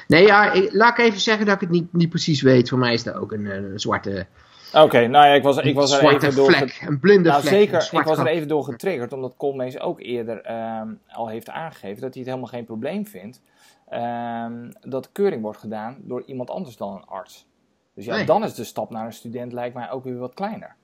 Nee, 0.07 0.27
ja, 0.27 0.53
ik- 0.53 0.73
laat 0.73 0.99
ik 0.99 1.05
even 1.05 1.21
zeggen 1.21 1.47
dat 1.47 1.55
ik 1.55 1.61
het 1.61 1.71
niet, 1.71 1.93
niet 1.93 2.09
precies 2.09 2.43
weet. 2.43 2.69
Voor 2.69 2.79
mij 2.79 2.93
is 2.93 3.03
dat 3.03 3.15
ook 3.15 3.33
een, 3.33 3.47
eh, 3.47 3.57
een 3.57 3.81
zwarte, 3.81 4.27
Oké, 4.73 5.07
nou 5.07 5.27
ja, 5.27 5.33
ik 5.35 5.43
was, 5.43 5.57
ik 5.57 5.75
was 5.75 5.93
er 6.03 6.09
even 6.15 6.35
door... 6.35 6.53
vlek. 6.53 6.83
Een 6.87 7.01
blinde 7.01 7.29
Nou 7.29 7.41
vlek. 7.41 7.53
zeker, 7.53 7.89
ik 7.93 8.05
was 8.07 8.19
er 8.19 8.27
even 8.27 8.49
door 8.49 8.65
getriggerd, 8.65 9.13
omdat 9.13 9.35
Colmees 9.37 9.81
ook 9.81 10.01
eerder 10.01 10.41
ehm, 10.41 10.89
al 11.09 11.29
heeft 11.29 11.51
aangegeven 11.51 12.01
dat 12.01 12.15
hij 12.15 12.23
het 12.23 12.27
helemaal 12.31 12.47
geen 12.51 12.65
probleem 12.65 13.07
vindt 13.07 13.41
ehm, 13.91 14.71
dat 14.81 15.13
keuring 15.13 15.43
wordt 15.43 15.59
gedaan 15.59 15.97
door 16.01 16.23
iemand 16.27 16.51
anders 16.51 16.77
dan 16.77 16.95
een 16.95 17.05
arts. 17.07 17.47
Dus 17.95 18.05
ja, 18.05 18.15
Nee. 18.15 18.27
dan 18.27 18.45
is 18.45 18.55
de 18.55 18.65
stap 18.65 18.91
naar 18.91 19.07
een 19.07 19.13
student 19.13 19.53
lijkt 19.53 19.75
mij 19.75 19.91
ook 19.91 20.05
weer 20.05 20.19
wat 20.19 20.35
kleiner. 20.35 20.77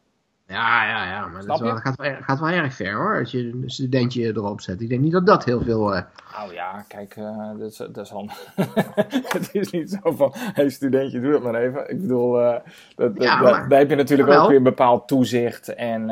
Ja, 0.47 0.87
ja, 0.89 1.05
ja, 1.11 1.27
maar 1.27 1.47
dat, 1.47 1.61
wel, 1.61 1.77
gaat, 1.77 1.97
wel, 1.97 2.15
gaat 2.21 2.41
wel 2.41 2.49
erg 2.49 2.75
ver 2.75 2.95
hoor, 2.95 3.19
als 3.19 3.31
je 3.31 3.39
een 3.39 3.63
studentje 3.67 4.27
erop 4.27 4.61
zet. 4.61 4.81
Ik 4.81 4.89
denk 4.89 5.01
niet 5.01 5.13
dat 5.13 5.27
dat 5.27 5.45
heel 5.45 5.61
veel... 5.63 5.95
eh, 5.95 6.03
Nou 6.33 6.53
ja, 6.55 6.85
kijk, 6.89 7.17
eh, 7.17 7.49
dat, 7.59 7.71
is, 7.71 7.77
dat 7.77 7.97
is 7.97 8.13
al... 8.13 8.29
het 9.37 9.49
is 9.53 9.71
niet 9.71 9.91
zo 10.03 10.13
van, 10.13 10.31
hey 10.35 10.69
studentje, 10.71 11.21
doe 11.21 11.33
dat 11.33 11.43
maar 11.43 11.55
even. 11.55 11.91
Ik 11.91 12.01
bedoel, 12.01 12.41
eh, 12.41 12.61
dat, 12.97 13.15
dat- 13.15 13.23
Ja, 13.23 13.41
dat- 13.43 13.51
maar- 13.51 13.69
daar 13.69 13.79
heb 13.79 13.91
je 13.91 13.97
natuurlijk 13.97 14.31
ook 14.31 14.49
weer 14.49 14.57
een 14.57 14.63
bepaald 14.63 15.09
toezicht 15.09 15.69
en 15.75 16.11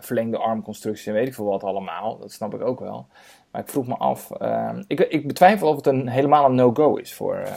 verlengde 0.00 0.38
armconstructie 0.38 1.08
en 1.08 1.14
weet 1.18 1.26
ik 1.26 1.34
veel 1.34 1.44
wat 1.44 1.64
allemaal. 1.64 2.18
Dat 2.18 2.32
snap 2.32 2.54
ik 2.54 2.60
ook 2.62 2.80
wel. 2.80 3.06
Maar 3.54 3.62
ik 3.62 3.68
vroeg 3.68 3.86
me 3.86 3.94
af, 3.96 4.30
ehm, 4.30 4.82
ik, 4.86 5.00
ik 5.00 5.26
betwijfel 5.26 5.68
of 5.68 5.76
het 5.76 5.86
een, 5.86 6.08
helemaal 6.08 6.44
een 6.44 6.54
no-go 6.54 6.96
is 6.96 7.14
voor, 7.14 7.34
uh, 7.34 7.52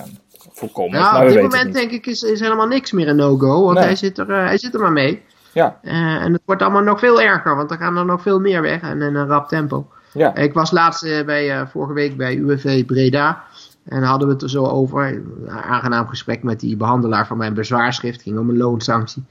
voor. 0.52 0.70
Nou, 0.76 0.90
maar 0.92 1.22
op 1.26 1.30
dit 1.34 1.42
moment 1.42 1.74
denk 1.74 1.92
ik 1.92 2.06
is, 2.06 2.22
is 2.24 2.40
helemaal 2.40 2.68
niks 2.68 2.92
meer 2.92 3.08
een 3.08 3.16
no-go, 3.16 3.64
want 3.64 3.78
Nee. 3.78 3.86
hij, 3.86 3.96
zit 3.96 4.18
er, 4.18 4.30
eh, 4.30 4.46
hij 4.46 4.58
zit 4.58 4.74
er 4.74 4.80
maar 4.80 4.92
mee. 4.92 5.24
Ja, 5.54 5.80
Eh, 5.82 5.94
en 5.94 6.34
het 6.34 6.42
wordt 6.46 6.62
allemaal 6.62 6.82
nog 6.82 7.00
veel 7.00 7.22
erger, 7.22 7.56
want 7.56 7.72
er 7.72 7.78
gaan 7.78 7.98
er 7.98 8.06
nog 8.06 8.22
veel 8.22 8.40
meer 8.40 8.62
weg 8.62 8.82
en 8.82 9.02
in 9.02 9.16
een 9.16 9.28
rap 9.28 9.48
tempo. 9.48 9.88
ja. 10.14 10.36
Ik 10.36 10.54
was 10.54 10.72
laatst 10.72 11.04
eh, 11.04 11.26
bij, 11.26 11.68
vorige 11.68 11.94
week 11.94 12.18
bij 12.18 12.36
UWV 12.36 12.86
Breda 12.86 13.44
en 13.86 14.04
hadden 14.04 14.28
we 14.28 14.34
het 14.34 14.44
er 14.44 14.50
zo 14.50 14.66
over. 14.66 15.08
Een 15.08 15.50
aangenaam 15.50 16.08
gesprek 16.08 16.44
met 16.44 16.60
die 16.60 16.78
behandelaar 16.78 17.28
van 17.28 17.38
mijn 17.38 17.54
bezwaarschrift, 17.54 18.22
ging 18.22 18.40
om 18.40 18.50
een 18.50 18.58
loonsanctie. 18.58 19.24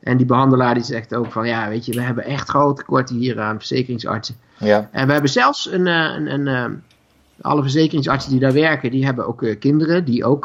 En 0.00 0.16
die 0.16 0.26
behandelaar 0.26 0.74
die 0.74 0.82
zegt 0.82 1.14
ook 1.14 1.32
van, 1.32 1.46
ja 1.46 1.68
weet 1.68 1.86
je, 1.86 1.92
we 1.92 2.00
hebben 2.00 2.24
echt 2.24 2.48
groot 2.48 2.76
tekorten 2.76 3.16
hier 3.16 3.40
aan 3.40 3.58
verzekeringsartsen. 3.58 4.36
ja. 4.58 4.88
En 4.92 5.06
we 5.06 5.12
hebben 5.12 5.30
zelfs 5.30 5.72
een, 5.72 5.86
eh, 5.86 6.14
een, 6.16 6.32
een, 6.32 6.46
eh, 6.46 6.64
alle 7.40 7.62
verzekeringsartsen 7.62 8.30
die 8.30 8.40
daar 8.40 8.52
werken, 8.52 8.90
die 8.90 9.04
hebben 9.04 9.26
ook 9.26 9.42
eh, 9.42 9.58
kinderen 9.58 10.04
die 10.04 10.24
ook 10.24 10.44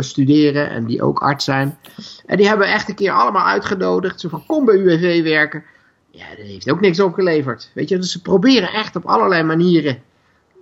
studeren 0.00 0.70
en 0.70 0.84
die 0.84 1.02
ook 1.02 1.18
arts 1.18 1.44
zijn. 1.44 1.78
En 2.26 2.36
die 2.36 2.48
hebben 2.48 2.72
echt 2.72 2.88
een 2.88 2.94
keer 2.94 3.12
allemaal 3.12 3.46
uitgenodigd. 3.46 4.20
Zo 4.20 4.28
van, 4.28 4.46
kom 4.46 4.64
bij 4.64 4.74
UWV 4.74 5.22
werken. 5.22 5.64
Ja, 6.10 6.24
dat 6.36 6.46
heeft 6.46 6.70
ook 6.70 6.80
niks 6.80 7.00
opgeleverd. 7.00 7.70
Weet 7.74 7.88
je, 7.88 7.98
dus 7.98 8.12
ze 8.12 8.22
proberen 8.22 8.72
echt 8.72 8.96
op 8.96 9.04
allerlei 9.04 9.42
manieren 9.42 9.98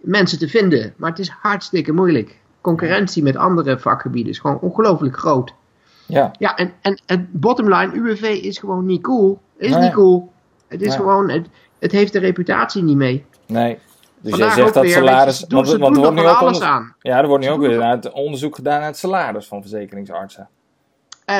mensen 0.00 0.38
te 0.38 0.49
vinden. 0.49 0.95
Maar 0.97 1.11
het 1.11 1.18
is 1.18 1.28
hartstikke 1.28 1.92
moeilijk. 1.92 2.38
Concurrentie 2.61 3.23
met 3.23 3.37
andere 3.37 3.78
vakgebieden 3.78 4.33
is 4.33 4.38
gewoon 4.38 4.59
ongelooflijk 4.59 5.18
groot. 5.18 5.54
Ja. 6.07 6.31
Ja, 6.39 6.57
en, 6.57 6.73
en, 6.81 7.01
en 7.07 7.29
bottom 7.33 7.75
line, 7.75 7.93
UWV 7.95 8.23
is 8.23 8.59
gewoon 8.59 8.87
niet 8.87 9.03
cool. 9.03 9.41
Is 9.57 9.71
Nee. 9.71 9.81
niet 9.81 9.93
cool. 9.93 10.33
Het 10.69 10.81
is 10.81 10.89
Nee. 10.89 10.97
gewoon, 10.97 11.31
het, 11.31 11.47
het 11.79 11.93
heeft 11.93 12.13
de 12.13 12.19
reputatie 12.19 12.83
niet 12.83 12.97
mee. 12.97 13.25
Nee. 13.47 13.79
Dus 14.21 14.31
Vandaag 14.31 14.55
jij 14.55 14.63
zegt 14.63 14.75
dat 14.75 14.83
weer, 14.85 14.93
salaris... 14.93 15.39
ze 15.39 15.47
doen- 15.47 15.57
want, 15.59 15.69
ze 15.71 15.79
want 15.79 15.95
doen 15.95 16.05
er 16.05 16.11
wordt 16.11 16.25
nu 16.27 16.33
ook 16.33 16.41
alles 16.41 16.61
aan. 16.61 16.95
ja, 17.01 17.19
er 17.19 17.27
wordt 17.29 17.45
nu 17.45 17.51
ook 17.51 17.61
weer 17.61 17.81
er- 17.81 17.89
het 17.91 18.13
onderzoek 18.13 18.55
gedaan 18.55 18.79
naar 18.79 18.89
het 18.89 18.99
salaris 18.99 19.47
van 19.47 19.61
verzekeringsartsen. 19.61 20.49
Eh, 21.25 21.37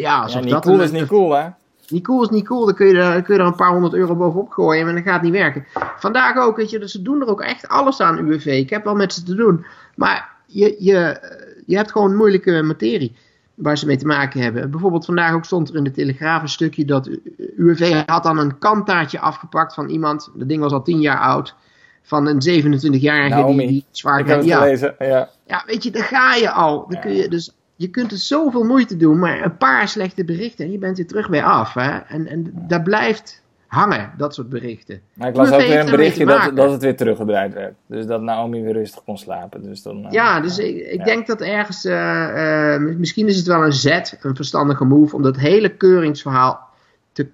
ja, 0.00 0.26
niet 0.40 0.50
dat 0.50 0.64
cool 0.64 0.80
is 0.82 0.90
niet 0.90 1.06
cool, 1.06 1.32
hè? 1.32 1.48
Niet 1.88 2.04
cool 2.04 2.22
is 2.22 2.28
niet 2.28 2.44
cool, 2.46 2.64
dan 2.66 2.74
kun 2.74 2.86
je, 2.86 2.98
er, 2.98 3.22
kun 3.22 3.34
je 3.34 3.40
er 3.40 3.46
een 3.46 3.54
paar 3.54 3.70
honderd 3.72 3.94
euro 3.94 4.14
bovenop 4.16 4.50
gooien, 4.50 4.84
maar 4.84 4.94
dan 4.94 5.02
gaat 5.02 5.12
het 5.14 5.22
niet 5.22 5.32
werken. 5.32 5.66
Vandaag 5.98 6.36
ook, 6.36 6.56
weet 6.56 6.70
je, 6.70 6.78
dus 6.78 6.92
ze 6.92 7.02
doen 7.02 7.20
er 7.20 7.28
ook 7.28 7.40
echt 7.40 7.68
alles 7.68 8.00
aan 8.00 8.18
UWV. 8.18 8.46
Ik 8.46 8.70
heb 8.70 8.84
wel 8.84 8.94
met 8.94 9.12
ze 9.12 9.22
te 9.22 9.34
doen. 9.34 9.66
Maar 9.94 10.28
je, 10.46 10.76
je, 10.78 11.20
je 11.66 11.76
hebt 11.76 11.90
gewoon 11.90 12.16
moeilijke 12.16 12.62
materie 12.62 13.16
waar 13.56 13.78
ze 13.78 13.86
mee 13.86 13.96
te 13.96 14.06
maken 14.06 14.40
hebben. 14.40 14.70
Bijvoorbeeld 14.70 15.04
vandaag 15.04 15.34
ook 15.34 15.44
stond 15.44 15.68
er 15.68 15.76
in 15.76 15.84
de 15.84 15.90
Telegraaf 15.90 16.42
een 16.42 16.48
stukje 16.48 16.84
dat 16.84 17.10
UWV 17.56 18.02
had 18.06 18.22
dan 18.22 18.38
een 18.38 18.58
kantaartje 18.58 19.20
afgepakt 19.20 19.74
van 19.74 19.88
iemand, 19.88 20.30
dat 20.34 20.48
ding 20.48 20.60
was 20.60 20.72
al 20.72 20.82
tien 20.82 21.00
jaar 21.00 21.20
oud, 21.20 21.54
van 22.02 22.26
een 22.26 22.64
27-jarige 22.64 23.44
die, 23.46 23.66
die 23.66 23.84
zwaar... 23.90 24.44
Ja. 24.44 24.64
ja. 24.98 25.28
ja, 25.46 25.62
weet 25.66 25.82
je, 25.82 25.90
daar 25.90 26.04
ga 26.04 26.34
je 26.34 26.50
al. 26.50 26.86
Dan 26.88 27.00
kun 27.00 27.12
je, 27.12 27.28
dus 27.28 27.52
je 27.76 27.88
kunt 27.88 28.12
er 28.12 28.18
zoveel 28.18 28.64
moeite 28.64 28.96
doen, 28.96 29.18
maar 29.18 29.44
een 29.44 29.56
paar 29.56 29.88
slechte 29.88 30.24
berichten 30.24 30.64
en 30.64 30.70
je 30.72 30.78
bent 30.78 30.98
er 30.98 31.06
terug 31.06 31.26
weer 31.26 31.44
af. 31.44 31.74
Hè? 31.74 31.96
En, 31.96 32.26
en 32.26 32.52
daar 32.68 32.82
blijft 32.82 33.42
hangen, 33.66 34.12
dat 34.16 34.34
soort 34.34 34.48
berichten. 34.48 35.00
Maar 35.14 35.28
ik 35.28 35.36
las 35.36 35.50
ook 35.52 35.60
weer 35.60 35.80
een 35.80 35.90
berichtje 35.90 36.26
dat, 36.26 36.56
dat 36.56 36.70
het 36.70 36.82
weer 36.82 36.96
teruggedraaid 36.96 37.54
werd. 37.54 37.74
Dus 37.86 38.06
dat 38.06 38.20
Naomi 38.22 38.62
weer 38.62 38.72
rustig 38.72 39.04
kon 39.04 39.18
slapen. 39.18 39.62
Dus 39.62 39.82
dan, 39.82 40.04
eh, 40.04 40.12
Ja, 40.12 40.40
dus 40.40 40.58
ik, 40.58 40.76
ik 40.76 40.98
Ja. 40.98 41.04
denk 41.04 41.26
dat 41.26 41.40
ergens, 41.40 41.84
eh, 41.84 42.74
eh, 42.74 42.80
misschien 42.80 43.26
is 43.26 43.36
het 43.36 43.46
wel 43.46 43.64
een 43.64 43.72
zet, 43.72 44.18
een 44.20 44.36
verstandige 44.36 44.84
move, 44.84 45.14
om 45.16 45.22
dat 45.22 45.36
hele 45.36 45.68
keuringsverhaal 45.76 46.68
te, 47.12 47.28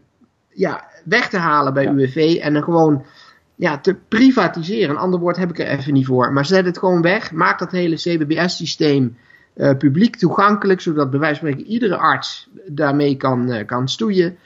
ja, 0.48 0.84
weg 1.04 1.28
te 1.28 1.38
halen 1.38 1.74
bij 1.74 1.84
Ja. 1.84 1.90
UWV 1.92 2.38
en 2.42 2.52
dan 2.52 2.62
gewoon 2.62 3.04
ja, 3.54 3.78
te 3.78 3.96
privatiseren. 4.08 4.90
Een 4.90 5.00
ander 5.00 5.20
woord 5.20 5.36
heb 5.36 5.50
ik 5.50 5.58
er 5.58 5.66
even 5.66 5.92
niet 5.92 6.06
voor. 6.06 6.32
Maar 6.32 6.46
zet 6.46 6.64
het 6.64 6.78
gewoon 6.78 7.02
weg. 7.02 7.32
Maak 7.32 7.58
dat 7.58 7.70
hele 7.70 7.96
CBBS-systeem 7.96 9.16
publiek 9.78 10.16
toegankelijk, 10.16 10.80
zodat 10.80 11.10
bij 11.10 11.20
wijze 11.20 11.40
van 11.40 11.48
spreken 11.48 11.70
iedere 11.72 11.96
arts 11.96 12.48
daarmee 12.66 13.16
kan, 13.16 13.64
kan 13.66 13.88
stoeien. 13.88 14.36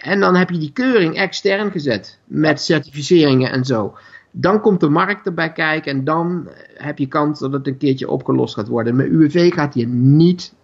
En 0.00 0.20
dan 0.20 0.36
heb 0.36 0.50
je 0.50 0.58
die 0.58 0.72
keuring 0.72 1.16
extern 1.16 1.70
gezet 1.70 2.18
met 2.24 2.60
certificeringen 2.60 3.50
en 3.50 3.64
zo. 3.64 3.94
Dan 4.30 4.60
komt 4.60 4.80
de 4.80 4.88
markt 4.88 5.26
erbij 5.26 5.52
kijken 5.52 5.92
en 5.92 6.04
dan 6.04 6.48
heb 6.74 6.98
je 6.98 7.06
kans 7.06 7.40
dat 7.40 7.52
het 7.52 7.66
een 7.66 7.76
keertje 7.76 8.10
opgelost 8.10 8.54
gaat 8.54 8.68
worden. 8.68 8.96
Met 8.96 9.06
UWV 9.06 9.52
gaat 9.54 9.74
hier 9.74 9.86
niet 9.86 10.54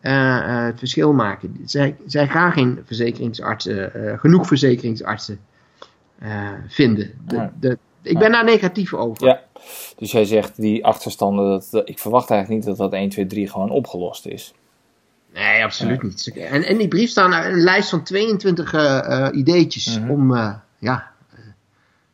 eh, 0.00 0.36
eh, 0.38 0.64
het 0.64 0.78
verschil 0.78 1.12
maken. 1.12 1.56
Zij, 1.64 1.96
zij 2.06 2.26
gaan 2.28 2.52
geen 2.52 2.78
verzekeringsartsen, 2.84 3.94
eh, 3.94 4.18
genoeg 4.18 4.46
verzekeringsartsen 4.46 5.40
vinden. 6.68 7.10
De, 7.26 7.36
Nee. 7.36 7.48
de, 7.60 7.78
ik 8.02 8.18
ben 8.18 8.32
daar 8.32 8.44
negatief 8.44 8.94
over. 8.94 9.26
Ja, 9.26 9.42
dus 9.96 10.12
jij 10.12 10.24
zegt 10.24 10.56
die 10.60 10.84
achterstanden, 10.84 11.48
dat, 11.48 11.68
dat- 11.70 11.88
ik 11.88 11.98
verwacht 11.98 12.30
eigenlijk 12.30 12.60
niet 12.66 12.76
dat 12.76 12.90
dat 12.90 13.00
1, 13.00 13.08
2, 13.08 13.26
3 13.26 13.48
gewoon 13.50 13.70
opgelost 13.70 14.26
is. 14.26 14.54
Nee, 15.38 15.64
absoluut 15.64 16.02
niet. 16.02 16.32
En 16.36 16.66
in 16.68 16.76
die 16.78 16.88
brief 16.88 17.10
staan 17.10 17.32
een 17.32 17.54
lijst 17.60 17.88
van 17.90 18.02
22 18.02 18.74
eh, 18.74 19.26
eh, 19.26 19.36
ideetjes 19.36 19.98
Mhm. 19.98 20.10
om, 20.10 20.36
eh, 20.36 20.54
ja, 20.78 21.06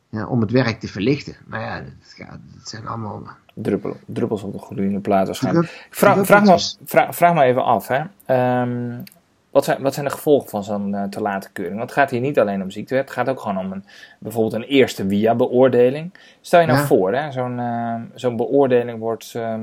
ja, 0.08 0.26
om 0.26 0.40
het 0.40 0.50
werk 0.50 0.80
te 0.80 0.88
verlichten. 0.88 1.36
Maar 1.46 1.60
ja, 1.60 1.82
dat 2.54 2.68
zijn 2.68 2.86
allemaal... 2.86 3.22
Druppel, 3.56 3.96
druppels 4.06 4.42
op 4.42 4.52
de 4.52 4.58
gloeiende 4.58 5.00
plaat 5.00 5.26
waarschijnlijk. 5.26 5.86
Vraag, 5.90 6.26
vraag, 6.26 6.44
me, 6.44 6.74
vraag, 6.84 7.14
vraag 7.16 7.34
me 7.34 7.42
even 7.42 7.64
af, 7.64 7.88
hè. 7.88 8.02
Ehm, 8.26 8.96
wat, 9.50 9.64
zijn, 9.64 9.82
wat 9.82 9.94
zijn 9.94 10.06
de 10.06 10.12
gevolgen 10.12 10.48
van 10.48 10.64
zo'n 10.64 11.06
te 11.10 11.20
late 11.20 11.48
keuring? 11.52 11.76
Want 11.78 11.90
het 11.90 11.98
gaat 11.98 12.10
hier 12.10 12.20
niet 12.20 12.38
alleen 12.38 12.62
om 12.62 12.70
ziektewet, 12.70 13.04
het 13.04 13.12
gaat 13.12 13.28
ook 13.28 13.40
gewoon 13.40 13.58
om 13.58 13.72
een, 13.72 13.84
bijvoorbeeld 14.18 14.52
een 14.62 14.68
eerste 14.68 15.08
via-beoordeling. 15.08 16.12
Stel 16.40 16.60
je 16.60 16.66
nou 16.66 16.78
Ja. 16.78 16.84
voor, 16.86 17.14
hè, 17.14 17.32
zo'n 17.32 17.60
zo'n 18.14 18.36
beoordeling 18.36 18.98
wordt 18.98 19.32
ehm, 19.34 19.62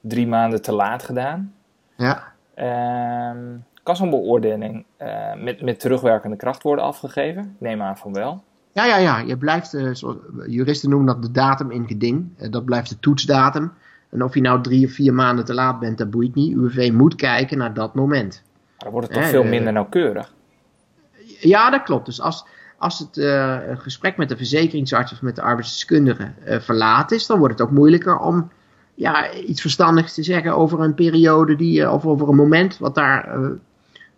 drie 0.00 0.26
maanden 0.26 0.62
te 0.62 0.72
laat 0.72 1.02
gedaan. 1.02 1.52
Ja, 1.96 2.22
Ehm, 2.56 3.56
kan 3.82 3.96
zo'n 3.96 4.10
beoordeling 4.10 4.84
eh, 4.96 5.34
met, 5.34 5.62
met 5.62 5.80
terugwerkende 5.80 6.36
kracht 6.36 6.62
worden 6.62 6.84
afgegeven? 6.84 7.42
Ik 7.42 7.60
neem 7.60 7.82
aan 7.82 7.96
van 7.96 8.12
wel. 8.12 8.42
ja, 8.72 8.84
ja, 8.84 8.96
ja. 8.96 9.18
Je 9.18 9.36
blijft, 9.36 9.74
eh, 9.74 9.88
zoals 9.92 10.16
juristen 10.46 10.90
noemen 10.90 11.06
dat 11.06 11.22
de 11.22 11.30
datum 11.30 11.70
in 11.70 11.86
geding. 11.86 12.28
Eh, 12.36 12.50
dat 12.50 12.64
blijft 12.64 12.88
de 12.88 12.98
toetsdatum. 12.98 13.72
En 14.10 14.22
of 14.22 14.34
je 14.34 14.40
nou 14.40 14.62
drie 14.62 14.86
of 14.86 14.92
vier 14.92 15.14
maanden 15.14 15.44
te 15.44 15.54
laat 15.54 15.78
bent, 15.78 15.98
dat 15.98 16.10
boeit 16.10 16.34
niet. 16.34 16.56
UWV 16.56 16.90
moet 16.92 17.14
kijken 17.14 17.58
naar 17.58 17.74
dat 17.74 17.94
moment. 17.94 18.42
Maar 18.44 18.74
dan 18.78 18.90
wordt 18.90 19.08
het 19.08 19.16
toch 19.16 19.26
veel 19.26 19.44
minder 19.44 19.72
nauwkeurig. 19.72 20.32
Ja, 21.40 21.70
dat 21.70 21.82
klopt. 21.82 22.06
Dus 22.06 22.20
als, 22.20 22.46
als 22.78 22.98
het 22.98 23.10
gesprek 23.80 24.16
met 24.16 24.28
de 24.28 24.36
verzekeringsarts 24.36 25.12
of 25.12 25.22
met 25.22 25.36
de 25.36 25.42
arbeidsdeskundige 25.42 26.32
verlaat 26.44 27.10
is, 27.10 27.26
dan 27.26 27.38
wordt 27.38 27.58
het 27.58 27.68
ook 27.68 27.74
moeilijker 27.74 28.18
om 28.18 28.50
ja, 28.98 29.32
iets 29.32 29.60
verstandigs 29.60 30.14
te 30.14 30.22
zeggen 30.22 30.56
over 30.56 30.80
een 30.80 30.94
periode 30.94 31.56
die, 31.56 31.82
eh, 31.82 31.92
of 31.92 32.06
over 32.06 32.28
een 32.28 32.36
moment 32.36 32.78
wat 32.78 32.94
daar 32.94 33.28
eh, 33.42 33.48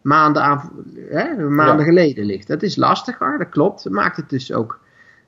maanden, 0.01 0.43
aan, 0.43 0.71
hè, 1.11 1.49
maanden 1.49 1.79
Ja. 1.85 1.91
geleden 1.91 2.25
ligt. 2.25 2.47
Dat 2.49 2.63
is 2.63 2.77
lastiger, 2.77 3.39
dat 3.39 3.49
klopt. 3.49 3.85
Dat 3.85 3.93
maakt 3.93 4.17
het 4.17 4.31
dus 4.31 4.53
ook. 4.53 4.79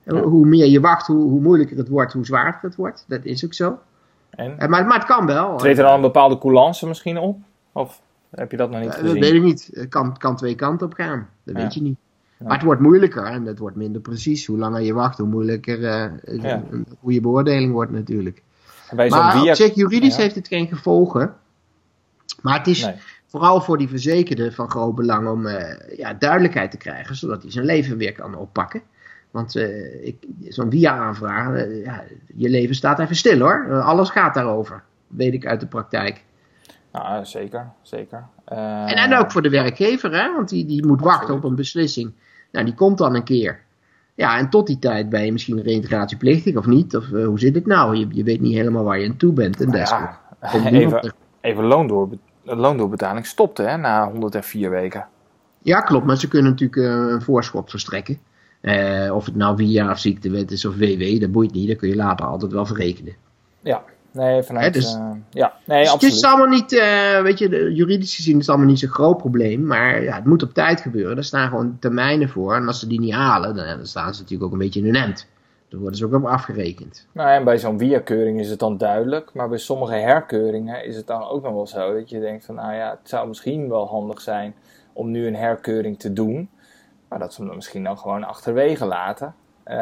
eh, 0.04 0.14
Ja. 0.16 0.22
Hoe 0.22 0.46
meer 0.46 0.66
je 0.66 0.80
wacht, 0.80 1.06
hoe, 1.06 1.22
hoe 1.30 1.40
moeilijker 1.40 1.76
het 1.76 1.88
wordt, 1.88 2.12
hoe 2.12 2.24
zwaarder 2.24 2.60
het 2.62 2.76
wordt. 2.76 3.04
Dat 3.08 3.24
is 3.24 3.44
ook 3.44 3.54
zo. 3.54 3.78
En 4.30 4.54
maar, 4.56 4.86
maar 4.86 4.98
het 4.98 5.04
kan 5.04 5.26
wel. 5.26 5.56
treedt 5.56 5.78
er 5.78 5.84
dan 5.84 5.94
een 5.94 6.00
bepaalde 6.00 6.38
coulance 6.38 6.86
misschien 6.86 7.18
op? 7.18 7.38
Of 7.72 8.00
heb 8.30 8.50
je 8.50 8.56
dat 8.56 8.70
nog 8.70 8.80
niet 8.80 8.88
Eh, 8.88 8.94
dat 8.94 9.04
gezien? 9.04 9.20
weet 9.20 9.32
ik 9.32 9.42
niet. 9.42 9.70
Het 9.72 9.88
kan, 9.88 10.16
kan 10.18 10.36
twee 10.36 10.54
kanten 10.54 10.86
op 10.86 10.92
gaan. 10.94 11.28
Dat 11.44 11.56
Ja. 11.56 11.62
weet 11.62 11.74
je 11.74 11.82
niet. 11.82 11.96
Maar 12.38 12.52
het 12.52 12.62
wordt 12.62 12.80
moeilijker 12.80 13.24
en 13.24 13.44
het 13.46 13.58
wordt 13.58 13.76
minder 13.76 14.00
precies. 14.00 14.46
Hoe 14.46 14.58
langer 14.58 14.80
je 14.80 14.92
wacht, 14.94 15.18
hoe 15.18 15.26
moeilijker 15.28 15.84
een, 16.24 16.44
een 16.70 16.86
goede 17.00 17.20
beoordeling 17.20 17.72
wordt 17.72 17.90
natuurlijk. 17.92 18.42
Bij 18.94 19.08
Maar 19.08 19.32
via... 19.32 19.50
op 19.50 19.56
zich, 19.56 19.74
juridisch 19.74 20.16
Ja. 20.16 20.22
heeft 20.22 20.34
het 20.34 20.48
geen 20.48 20.66
gevolgen. 20.68 21.34
Maar 22.42 22.58
het 22.58 22.66
is 22.66 22.84
Nee. 22.84 22.94
vooral 23.26 23.60
voor 23.60 23.78
die 23.78 23.88
verzekerde 23.88 24.52
van 24.52 24.70
groot 24.70 24.94
belang 24.94 25.28
om 25.28 25.46
eh, 25.46 25.96
ja, 25.98 26.14
duidelijkheid 26.14 26.70
te 26.70 26.76
krijgen, 26.76 27.16
zodat 27.16 27.42
hij 27.42 27.50
zijn 27.50 27.64
leven 27.64 27.96
weer 27.96 28.12
kan 28.12 28.34
oppakken. 28.34 28.82
Want 29.30 29.56
eh, 29.56 30.14
zo'n 30.48 30.70
via-aanvraag, 30.70 31.54
eh, 31.54 31.84
ja, 31.84 32.04
je 32.36 32.48
leven 32.48 32.74
staat 32.74 32.98
even 32.98 33.16
stil 33.16 33.38
hoor. 33.38 33.80
Alles 33.82 34.10
gaat 34.10 34.34
daarover, 34.34 34.82
weet 35.06 35.32
ik 35.32 35.46
uit 35.46 35.60
de 35.60 35.66
praktijk. 35.66 36.24
Nou, 36.92 37.24
zeker, 37.24 37.70
zeker. 37.82 38.24
En, 38.44 38.86
en 38.86 39.14
ook 39.16 39.30
voor 39.32 39.42
de 39.42 39.50
werkgever, 39.50 40.12
hè? 40.12 40.34
want 40.34 40.48
die, 40.48 40.66
die 40.66 40.86
moet 40.86 41.00
wachten 41.00 41.34
op 41.34 41.44
een 41.44 41.54
beslissing. 41.54 42.12
Nou, 42.52 42.64
die 42.64 42.74
komt 42.74 42.98
dan 42.98 43.14
een 43.14 43.24
keer. 43.24 43.60
Ja, 44.20 44.38
en 44.38 44.50
tot 44.50 44.66
die 44.66 44.78
tijd 44.78 45.08
ben 45.08 45.24
je 45.24 45.32
misschien 45.32 45.62
reintegratieplichtig 45.62 46.56
of 46.56 46.66
niet. 46.66 46.96
Of 46.96 47.12
eh, 47.12 47.24
hoe 47.24 47.38
zit 47.38 47.54
het 47.54 47.66
nou? 47.66 47.96
Je, 47.96 48.06
je 48.10 48.22
weet 48.22 48.40
niet 48.40 48.54
helemaal 48.54 48.84
waar 48.84 48.98
je 48.98 49.08
aan 49.08 49.16
toe 49.16 49.32
bent. 49.32 49.60
En 49.60 49.68
nou 49.68 49.78
ja, 49.78 50.20
even, 50.70 51.14
even 51.40 51.64
loondoorbe 51.64 52.18
loondoorbetaling 52.42 53.26
stopte 53.26 53.62
hè, 53.62 53.76
na 53.76 54.10
104 54.10 54.70
weken. 54.70 55.06
Ja, 55.62 55.80
klopt. 55.80 56.06
Maar 56.06 56.16
ze 56.16 56.28
kunnen 56.28 56.50
natuurlijk 56.50 56.82
eh, 56.82 57.12
een 57.12 57.22
voorschot 57.22 57.70
verstrekken. 57.70 58.18
Eh, 58.60 59.14
of 59.14 59.24
het 59.24 59.36
nou 59.36 59.56
via 59.56 59.90
of 59.90 59.98
ziektewet 59.98 60.50
is 60.50 60.64
of 60.64 60.76
WW, 60.76 61.20
dat 61.20 61.32
boeit 61.32 61.52
niet. 61.52 61.68
Dat 61.68 61.76
kun 61.76 61.88
je 61.88 61.96
later 61.96 62.26
altijd 62.26 62.52
wel 62.52 62.66
verrekenen. 62.66 63.14
Ja, 63.60 63.82
nee, 64.12 64.42
vanuit... 64.42 64.64
Hè, 64.64 64.70
dus- 64.80 64.94
eh, 64.94 65.10
ja, 65.30 65.52
nee, 65.64 65.82
Dus 65.82 65.92
het 65.92 66.02
is 66.02 66.08
absoluut. 66.08 66.24
allemaal 66.24 66.58
niet, 66.58 66.72
eh, 66.72 67.22
weet 67.22 67.38
je, 67.38 67.74
juridisch 67.74 68.14
gezien 68.14 68.34
is 68.34 68.40
het 68.40 68.48
allemaal 68.48 68.68
niet 68.68 68.78
zo'n 68.78 68.88
groot 68.88 69.16
probleem. 69.16 69.66
Maar 69.66 70.02
ja, 70.02 70.14
het 70.14 70.24
moet 70.24 70.42
op 70.42 70.54
tijd 70.54 70.80
gebeuren. 70.80 71.16
Er 71.16 71.24
staan 71.24 71.48
gewoon 71.48 71.76
termijnen 71.80 72.28
voor. 72.28 72.54
En 72.54 72.66
als 72.66 72.80
ze 72.80 72.86
die 72.86 73.00
niet 73.00 73.14
halen, 73.14 73.54
dan, 73.54 73.66
dan 73.66 73.86
staan 73.86 74.14
ze 74.14 74.20
natuurlijk 74.20 74.46
ook 74.46 74.52
een 74.52 74.64
beetje 74.64 74.80
in 74.80 74.86
hun 74.86 75.02
end. 75.02 75.28
Dan 75.68 75.80
worden 75.80 75.98
ze 75.98 76.04
ook 76.04 76.14
op 76.14 76.24
afgerekend. 76.24 77.06
Nou, 77.12 77.30
en 77.30 77.44
bij 77.44 77.58
zo'n 77.58 77.78
via-keuring 77.78 78.40
is 78.40 78.50
het 78.50 78.58
dan 78.58 78.76
duidelijk. 78.76 79.30
Maar 79.34 79.48
bij 79.48 79.58
sommige 79.58 79.94
herkeuringen 79.94 80.84
is 80.84 80.96
het 80.96 81.06
dan 81.06 81.28
ook 81.28 81.42
nog 81.42 81.52
wel 81.52 81.66
zo 81.66 81.94
dat 81.94 82.10
je 82.10 82.20
denkt 82.20 82.44
van... 82.44 82.54
Nou 82.54 82.74
ja, 82.74 82.90
het 82.90 83.08
zou 83.08 83.28
misschien 83.28 83.68
wel 83.68 83.86
handig 83.88 84.20
zijn 84.20 84.54
om 84.92 85.10
nu 85.10 85.26
een 85.26 85.36
herkeuring 85.36 85.98
te 85.98 86.12
doen. 86.12 86.50
Maar 87.08 87.18
dat 87.18 87.32
ze 87.32 87.38
hem 87.38 87.46
dan 87.46 87.56
misschien 87.56 87.84
dan 87.84 87.98
gewoon 87.98 88.24
achterwege 88.24 88.86
laten. 88.86 89.34
Eh, 89.64 89.76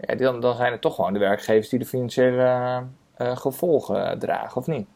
ja, 0.00 0.14
dan, 0.16 0.40
dan 0.40 0.56
zijn 0.56 0.72
het 0.72 0.80
toch 0.80 0.94
gewoon 0.94 1.12
de 1.12 1.18
werkgevers 1.18 1.68
die 1.68 1.78
de 1.78 1.84
financiële 1.84 2.82
gevolgen 3.16 4.18
dragen, 4.18 4.56
of 4.56 4.66
niet? 4.66 4.86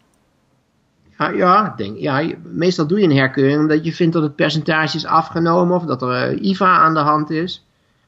Ja, 1.19 1.29
ja, 1.29 1.75
denk, 1.77 1.97
ja, 1.99 2.23
meestal 2.43 2.87
doe 2.87 2.99
je 3.01 3.05
een 3.05 3.17
herkeuring 3.17 3.61
omdat 3.61 3.85
je 3.85 3.93
vindt 3.93 4.13
dat 4.13 4.23
het 4.23 4.37
percentage 4.37 4.97
is 4.97 5.07
afgenomen 5.07 5.77
of 5.77 5.85
dat 5.85 6.03
er 6.03 6.13
eh, 6.29 6.43
IVA 6.49 6.77
aan 6.79 6.95
de 6.95 7.01
hand 7.01 7.31
is. 7.31 7.67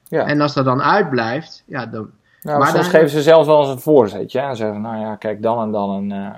Ja. 0.08 0.26
En 0.26 0.40
als 0.40 0.54
dat 0.54 0.64
dan 0.64 0.82
uitblijft, 0.82 1.62
ja, 1.66 1.86
dan, 1.86 2.10
Nou, 2.42 2.58
Maar 2.58 2.68
soms 2.68 2.82
dan- 2.82 2.90
geven 2.90 3.08
ze 3.10 3.22
zelfs 3.22 3.46
wel 3.46 3.60
eens 3.60 3.68
een 3.68 3.78
voorzetje. 3.80 4.40
hè, 4.40 4.48
En 4.48 4.56
zeggen, 4.56 4.80
nou 4.80 4.98
ja, 4.98 5.16
kijk, 5.16 5.42
dan 5.42 5.62
en 5.62 5.70
dan 5.70 5.90
een, 5.90 6.12
eh, 6.12 6.34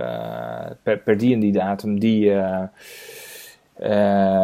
eh, 0.00 0.70
per, 0.82 0.98
per 0.98 1.18
die 1.18 1.34
en 1.34 1.40
die 1.40 1.52
datum, 1.52 1.98
die, 1.98 2.32
eh, 2.32 2.62
eh, 3.74 4.43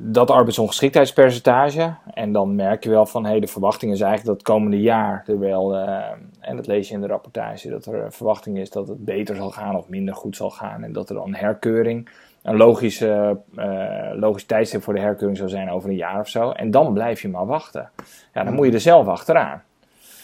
dat 0.00 0.30
arbeidsongeschiktheidspercentage. 0.30 1.94
En 2.14 2.32
dan 2.32 2.54
merk 2.54 2.84
je 2.84 2.90
wel 2.90 3.06
van, 3.06 3.26
hé, 3.26 3.40
de 3.40 3.46
verwachting 3.46 3.92
is 3.92 4.00
eigenlijk 4.00 4.28
dat 4.28 4.46
het 4.46 4.56
komende 4.56 4.80
jaar 4.80 5.24
er 5.26 5.38
wel, 5.38 5.76
eh, 5.76 6.04
en 6.40 6.56
dat 6.56 6.66
lees 6.66 6.88
je 6.88 6.94
in 6.94 7.00
de 7.00 7.06
rapportage, 7.06 7.68
dat 7.70 7.86
er 7.86 7.94
een 8.04 8.12
verwachting 8.12 8.58
is 8.58 8.70
dat 8.70 8.88
het 8.88 9.04
beter 9.04 9.36
zal 9.36 9.50
gaan 9.50 9.76
of 9.76 9.88
minder 9.88 10.14
goed 10.14 10.36
zal 10.36 10.50
gaan. 10.50 10.82
En 10.84 10.92
dat 10.92 11.08
er 11.08 11.14
dan 11.14 11.26
een 11.26 11.34
herkeuring, 11.34 12.08
een 12.42 12.56
logische, 12.56 13.38
eh, 13.56 14.10
logisch 14.14 14.44
tijdstip 14.44 14.82
voor 14.82 14.94
de 14.94 15.00
herkeuring 15.00 15.38
zou 15.38 15.48
zijn 15.50 15.70
over 15.70 15.88
een 15.88 15.96
jaar 15.96 16.20
of 16.20 16.28
zo. 16.28 16.50
En 16.50 16.70
dan 16.70 16.92
blijf 16.92 17.22
je 17.22 17.28
maar 17.28 17.46
wachten. 17.46 17.90
Ja, 18.34 18.44
dan 18.44 18.54
moet 18.54 18.66
je 18.66 18.72
er 18.72 18.80
zelf 18.80 19.06
achteraan. 19.06 19.62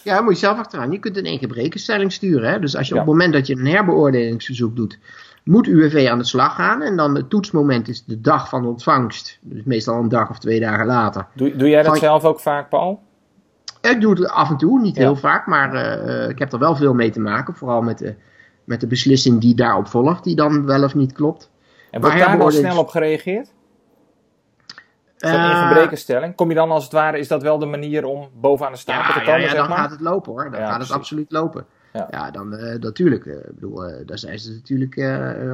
Ja, 0.05 0.21
moet 0.21 0.33
je 0.33 0.39
zelf 0.39 0.59
achteraan. 0.59 0.93
Je 0.93 0.99
kunt 0.99 1.17
een 1.17 1.25
één 1.25 1.39
gebrekenstelling 1.39 2.13
sturen. 2.13 2.51
Hè? 2.51 2.59
Dus 2.59 2.77
als 2.77 2.89
je 2.89 2.95
Ja. 2.95 3.01
op 3.01 3.07
het 3.07 3.17
moment 3.17 3.35
dat 3.35 3.47
je 3.47 3.57
een 3.57 3.67
herbeoordelingsverzoek 3.67 4.77
doet, 4.77 4.99
moet 5.49 5.67
UWV 5.67 6.09
aan 6.11 6.19
de 6.19 6.25
slag 6.25 6.55
gaan. 6.55 6.83
En 6.83 6.97
dan 6.97 7.15
het 7.15 7.31
toetsmoment 7.31 7.89
is 7.89 8.05
de 8.05 8.21
dag 8.21 8.49
van 8.49 8.67
ontvangst. 8.67 9.39
Dus 9.41 9.63
meestal 9.65 9.99
een 10.01 10.09
dag 10.09 10.31
of 10.31 10.39
twee 10.39 10.61
dagen 10.61 10.87
later. 10.87 11.27
Doe, 11.35 11.57
doe 11.57 11.69
jij 11.69 11.83
dat 11.83 11.91
Van- 11.91 11.97
zelf 12.01 12.25
ook 12.25 12.41
vaak, 12.41 12.69
Paul? 12.69 13.01
Ik 13.81 14.01
doe 14.01 14.11
het 14.21 14.29
af 14.29 14.51
en 14.51 14.57
toe, 14.57 14.81
niet 14.81 14.97
Ja. 14.97 15.03
heel 15.03 15.17
vaak, 15.17 15.47
maar 15.47 15.75
eh, 15.75 16.29
ik 16.29 16.39
heb 16.39 16.53
er 16.53 16.59
wel 16.59 16.77
veel 16.77 16.95
mee 16.95 17.11
te 17.11 17.21
maken. 17.21 17.55
Vooral 17.55 17.83
met 17.83 17.99
de, 17.99 18.15
met 18.65 18.81
de 18.81 18.87
beslissing 18.87 19.41
die 19.41 19.55
daarop 19.55 19.89
volgt, 19.89 20.25
die 20.25 20.37
dan 20.37 20.67
wel 20.67 20.83
of 20.85 20.95
niet 20.95 21.13
klopt. 21.13 21.51
En 21.91 22.01
wordt 22.01 22.19
daar 22.19 22.39
dan 22.39 22.53
snel 22.53 22.79
op 22.79 22.89
gereageerd? 22.89 23.53
Zo'n 25.17 25.31
Eh, 25.31 25.51
ingebrekenstelling. 25.51 26.35
Kom 26.35 26.49
je 26.49 26.55
dan 26.55 26.71
als 26.71 26.85
het 26.85 26.93
ware, 26.93 27.19
is 27.19 27.29
dat 27.29 27.43
wel 27.43 27.59
de 27.59 27.67
manier 27.67 28.05
om 28.05 28.29
bovenaan 28.35 28.73
de 28.73 28.79
stapel 28.79 29.13
te 29.13 29.19
komen, 29.19 29.33
ja, 29.33 29.37
ja, 29.37 29.49
zeg 29.49 29.59
dan 29.59 29.69
maar? 29.69 29.79
gaat 29.79 29.91
het 29.91 30.01
lopen 30.01 30.33
hoor. 30.33 30.51
Dan 30.51 30.53
Ja, 30.61 30.67
gaat 30.67 30.69
precies. 30.75 30.89
het 30.89 30.99
absoluut 30.99 31.31
lopen. 31.33 31.67
Ja. 31.93 32.09
Ja, 32.11 32.31
dan 32.31 32.57
eh, 32.57 32.79
natuurlijk. 32.81 33.27
eh, 33.27 33.35
Ik 33.35 33.55
bedoel, 33.55 33.85
eh, 33.85 34.07
daar 34.07 34.19
zijn 34.19 34.39
ze 34.39 34.53
natuurlijk 34.53 34.97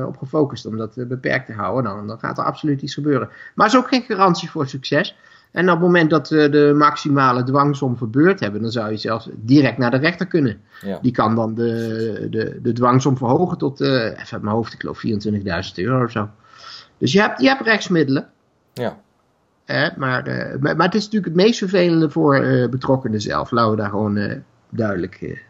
op 0.06 0.16
gefocust 0.16 0.66
om 0.66 0.76
dat 0.76 1.08
beperkt 1.08 1.46
te 1.46 1.52
houden. 1.52 1.84
Dan, 1.84 2.06
dan 2.06 2.18
gaat 2.18 2.38
er 2.38 2.44
absoluut 2.44 2.82
iets 2.82 2.94
gebeuren. 2.94 3.28
Maar 3.54 3.66
het 3.66 3.74
is 3.74 3.80
ook 3.80 3.88
geen 3.88 4.02
garantie 4.02 4.50
voor 4.50 4.68
succes. 4.68 5.16
En 5.50 5.64
op 5.64 5.70
het 5.74 5.80
moment 5.80 6.10
dat 6.10 6.28
we 6.28 6.48
de 6.48 6.72
maximale 6.76 7.42
dwangsom 7.42 7.96
verbeurd 7.96 8.40
hebben, 8.40 8.62
dan 8.62 8.70
zou 8.70 8.90
je 8.90 8.96
zelfs 8.96 9.28
direct 9.34 9.78
naar 9.78 9.90
de 9.90 9.96
rechter 9.96 10.26
kunnen. 10.26 10.60
Ja. 10.80 10.98
Die 11.02 11.12
kan 11.12 11.34
dan 11.34 11.54
de, 11.54 12.26
de, 12.30 12.58
de 12.62 12.72
dwangsom 12.72 13.16
verhogen 13.16 13.58
tot, 13.58 13.80
even 13.80 14.16
uit 14.16 14.42
mijn 14.42 14.54
hoofd, 14.54 14.72
ik 14.72 14.80
geloof 14.80 15.02
24.000 15.06 15.74
euro 15.74 16.04
of 16.04 16.10
zo. 16.10 16.28
Dus 16.98 17.12
je 17.12 17.20
hebt, 17.20 17.40
je 17.40 17.48
hebt 17.48 17.62
rechtsmiddelen. 17.62 18.28
Ja. 18.72 19.00
Hè, 19.64 19.88
maar, 19.96 20.26
eh, 20.26 20.60
maar, 20.60 20.76
maar 20.76 20.86
het 20.86 20.94
is 20.94 21.04
natuurlijk 21.04 21.34
het 21.34 21.44
meest 21.44 21.58
vervelende 21.58 22.10
voor 22.10 22.40
betrokkenen 22.70 23.20
zelf. 23.20 23.50
Laten 23.50 23.70
we 23.70 23.76
daar 23.76 23.90
gewoon 23.90 24.42
duidelijk 24.70 25.42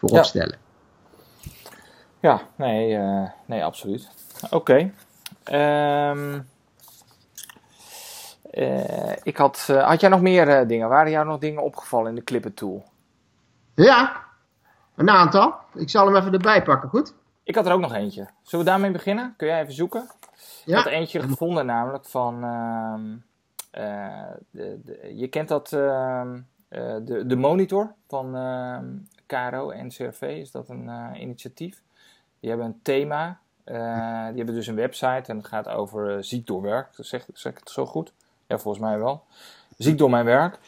eh, 0.00 0.08
voor 0.08 0.10
Ja. 0.12 0.18
opstellen. 0.18 0.58
Ja, 2.20 2.40
nee, 2.56 2.96
eh, 2.96 3.30
nee 3.46 3.64
absoluut. 3.64 4.08
Oké. 4.50 4.90
Ehm, 5.44 6.40
eh, 8.50 9.12
ik 9.22 9.36
had, 9.36 9.66
eh, 9.70 9.88
had 9.88 10.00
jij 10.00 10.10
nog 10.10 10.20
meer 10.20 10.48
eh, 10.48 10.68
dingen? 10.68 10.88
Waren 10.88 11.10
jou 11.10 11.26
nog 11.26 11.38
dingen 11.38 11.62
opgevallen 11.62 12.08
in 12.08 12.14
de 12.14 12.24
Clipper 12.24 12.54
Tool? 12.54 12.84
Ja, 13.74 14.24
een 14.96 15.10
aantal. 15.10 15.54
Ik 15.74 15.90
zal 15.90 16.06
hem 16.06 16.16
even 16.16 16.32
erbij 16.32 16.62
pakken, 16.62 16.88
goed? 16.88 17.14
Ik 17.42 17.54
had 17.54 17.66
er 17.66 17.72
ook 17.72 17.80
nog 17.80 17.94
eentje. 17.94 18.28
Zullen 18.42 18.64
we 18.64 18.70
daarmee 18.70 18.90
beginnen? 18.90 19.34
Kun 19.36 19.46
jij 19.46 19.60
even 19.60 19.72
zoeken? 19.74 20.02
Ik 20.32 20.62
Ja, 20.64 20.76
had 20.76 20.86
eentje 20.86 21.20
gevonden 21.20 21.66
namelijk 21.66 22.04
van... 22.06 22.44
ehm, 22.44 23.16
eh, 23.70 24.30
de, 24.50 24.80
de- 24.84 25.12
je 25.16 25.28
kent 25.28 25.48
dat... 25.48 25.72
ehm, 25.72 26.40
eh, 26.68 26.94
de, 27.02 27.26
de 27.26 27.36
monitor 27.36 27.94
van 28.08 28.36
ehm 29.32 29.50
KRO 29.50 29.70
en 29.70 29.88
CRV. 29.88 30.22
Is 30.22 30.50
dat 30.50 30.68
een 30.68 30.88
eh, 30.88 31.20
initiatief? 31.20 31.82
Die 32.40 32.48
hebben 32.50 32.66
een 32.68 32.80
thema. 32.82 33.38
eh, 33.64 33.76
die 34.26 34.36
hebben 34.36 34.54
dus 34.54 34.66
een 34.66 34.74
website 34.74 35.22
en 35.30 35.36
het 35.36 35.46
gaat 35.46 35.68
over 35.68 36.16
eh, 36.16 36.22
ziek 36.22 36.46
door 36.46 36.62
werk. 36.62 36.88
Zeg, 36.92 37.26
zeg 37.32 37.52
ik 37.52 37.58
het 37.58 37.70
zo 37.70 37.86
goed? 37.86 38.12
Ja, 38.46 38.58
volgens 38.58 38.84
mij 38.84 38.98
wel. 38.98 39.22
Ziek 39.76 39.98
door 39.98 40.10
mijn 40.10 40.24
werk. 40.24 40.58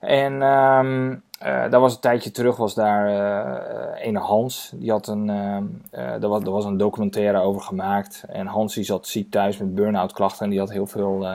En 0.00 0.42
ehm 0.42 1.16
eh, 1.38 1.70
daar 1.70 1.80
was 1.80 1.94
een 1.94 2.00
tijdje 2.00 2.30
terug, 2.30 2.56
was 2.56 2.74
daar 2.74 3.06
eh 3.08 4.06
ene 4.06 4.18
Hans. 4.18 4.72
Die 4.74 4.90
had 4.90 5.06
een, 5.06 5.30
ehm 5.30 5.64
eh, 5.90 6.22
er, 6.22 6.28
was, 6.28 6.42
er 6.42 6.50
was 6.50 6.64
een 6.64 6.76
documentaire 6.76 7.38
over 7.40 7.60
gemaakt. 7.62 8.24
En 8.28 8.46
Hans 8.46 8.74
die 8.74 8.84
zat 8.84 9.06
ziek 9.06 9.30
thuis 9.30 9.56
met 9.58 9.74
burn-out 9.74 10.12
klachten. 10.12 10.44
En 10.44 10.50
die 10.50 10.58
had 10.58 10.70
heel 10.70 10.86
veel, 10.86 11.26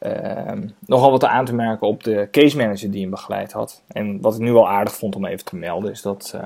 eh, 0.00 0.46
ehm, 0.46 0.68
nogal 0.86 1.10
wat 1.10 1.24
aan 1.24 1.44
te 1.44 1.54
merken 1.54 1.86
op 1.86 2.04
de 2.04 2.28
case 2.30 2.56
manager 2.56 2.90
die 2.90 3.00
hem 3.00 3.10
begeleid 3.10 3.52
had. 3.52 3.82
En 3.88 4.20
wat 4.20 4.34
ik 4.34 4.40
nu 4.40 4.52
wel 4.52 4.68
aardig 4.68 4.94
vond 4.94 5.16
om 5.16 5.24
even 5.24 5.44
te 5.44 5.56
melden, 5.56 5.90
is 5.90 6.02
dat, 6.02 6.32
eh, 6.34 6.42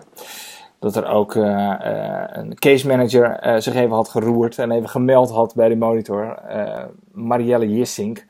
dat 0.79 0.97
er 0.97 1.07
ook 1.07 1.35
eh, 1.35 1.71
eh, 1.71 2.29
een 2.33 2.55
case 2.55 2.87
manager 2.87 3.39
zich 3.63 3.75
even 3.75 3.95
had 3.95 4.09
geroerd. 4.09 4.59
En 4.59 4.71
even 4.71 4.89
gemeld 4.89 5.31
had 5.31 5.55
bij 5.55 5.69
de 5.69 5.77
monitor. 5.77 6.39
Marielle 7.13 7.75
Jissink. 7.75 8.27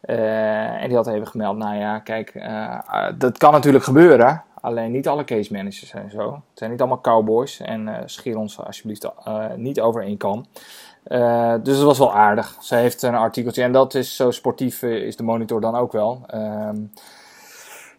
En 0.00 0.88
die 0.88 0.96
had 0.96 1.06
even 1.06 1.26
gemeld, 1.26 1.56
nou 1.56 1.76
ja, 1.76 1.98
kijk, 1.98 2.46
dat 3.18 3.38
kan 3.38 3.52
natuurlijk 3.52 3.84
gebeuren. 3.84 4.42
Alleen 4.60 4.92
niet 4.92 5.08
alle 5.08 5.24
case 5.24 5.52
managers 5.52 5.88
zijn 5.88 6.10
zo. 6.10 6.32
Het 6.32 6.58
zijn 6.58 6.70
niet 6.70 6.80
allemaal 6.80 7.00
cowboys. 7.00 7.60
En 7.60 8.02
scheer 8.04 8.36
ons 8.36 8.60
alsjeblieft 8.60 9.08
niet 9.56 9.80
over 9.80 10.02
één 10.02 10.16
kam. 10.16 10.44
Eh, 11.04 11.54
dus 11.62 11.76
dat 11.76 11.84
was 11.86 11.98
wel 11.98 12.14
aardig. 12.14 12.56
Ze 12.60 12.74
heeft 12.74 13.02
een 13.02 13.14
artikeltje. 13.14 13.62
En 13.62 13.72
dat 13.72 13.94
is 13.94 14.16
zo 14.16 14.30
sportief 14.30 14.82
eh, 14.82 14.90
is 15.06 15.16
de 15.16 15.22
monitor 15.22 15.60
dan 15.60 15.74
ook 15.74 15.92
wel. 15.92 16.24
Ehm, 16.26 16.76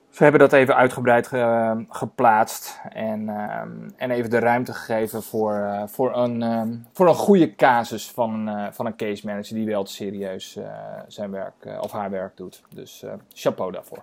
ze 0.09 0.23
hebben 0.23 0.41
dat 0.41 0.53
even 0.53 0.75
uitgebreid 0.75 1.27
ge- 1.27 1.85
geplaatst. 1.89 2.79
En, 2.93 3.29
ehm, 3.29 3.69
en 3.97 4.11
even 4.11 4.29
de 4.29 4.39
ruimte 4.39 4.73
gegeven 4.73 5.23
voor, 5.23 5.53
eh, 5.53 5.83
voor, 5.87 6.17
een, 6.17 6.41
ehm, 6.43 6.73
voor 6.93 7.07
een 7.07 7.15
goede 7.15 7.55
casus 7.55 8.11
van, 8.11 8.47
eh, 8.49 8.65
van 8.71 8.85
een 8.85 8.95
case 8.95 9.25
manager 9.25 9.55
die 9.55 9.65
wel 9.65 9.85
serieus 9.85 10.55
eh, 10.55 10.65
zijn 11.07 11.31
werk 11.31 11.53
eh, 11.59 11.77
of 11.81 11.91
haar 11.91 12.09
werk 12.09 12.37
doet. 12.37 12.61
Dus 12.73 13.03
eh, 13.03 13.13
chapeau 13.33 13.71
daarvoor. 13.71 14.01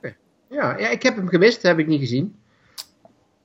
ja, 0.48 0.78
ja, 0.78 0.88
ik 0.88 1.02
heb 1.02 1.16
hem 1.16 1.28
gemist, 1.28 1.62
heb 1.62 1.78
ik 1.78 1.86
niet 1.86 2.00
gezien. 2.00 2.41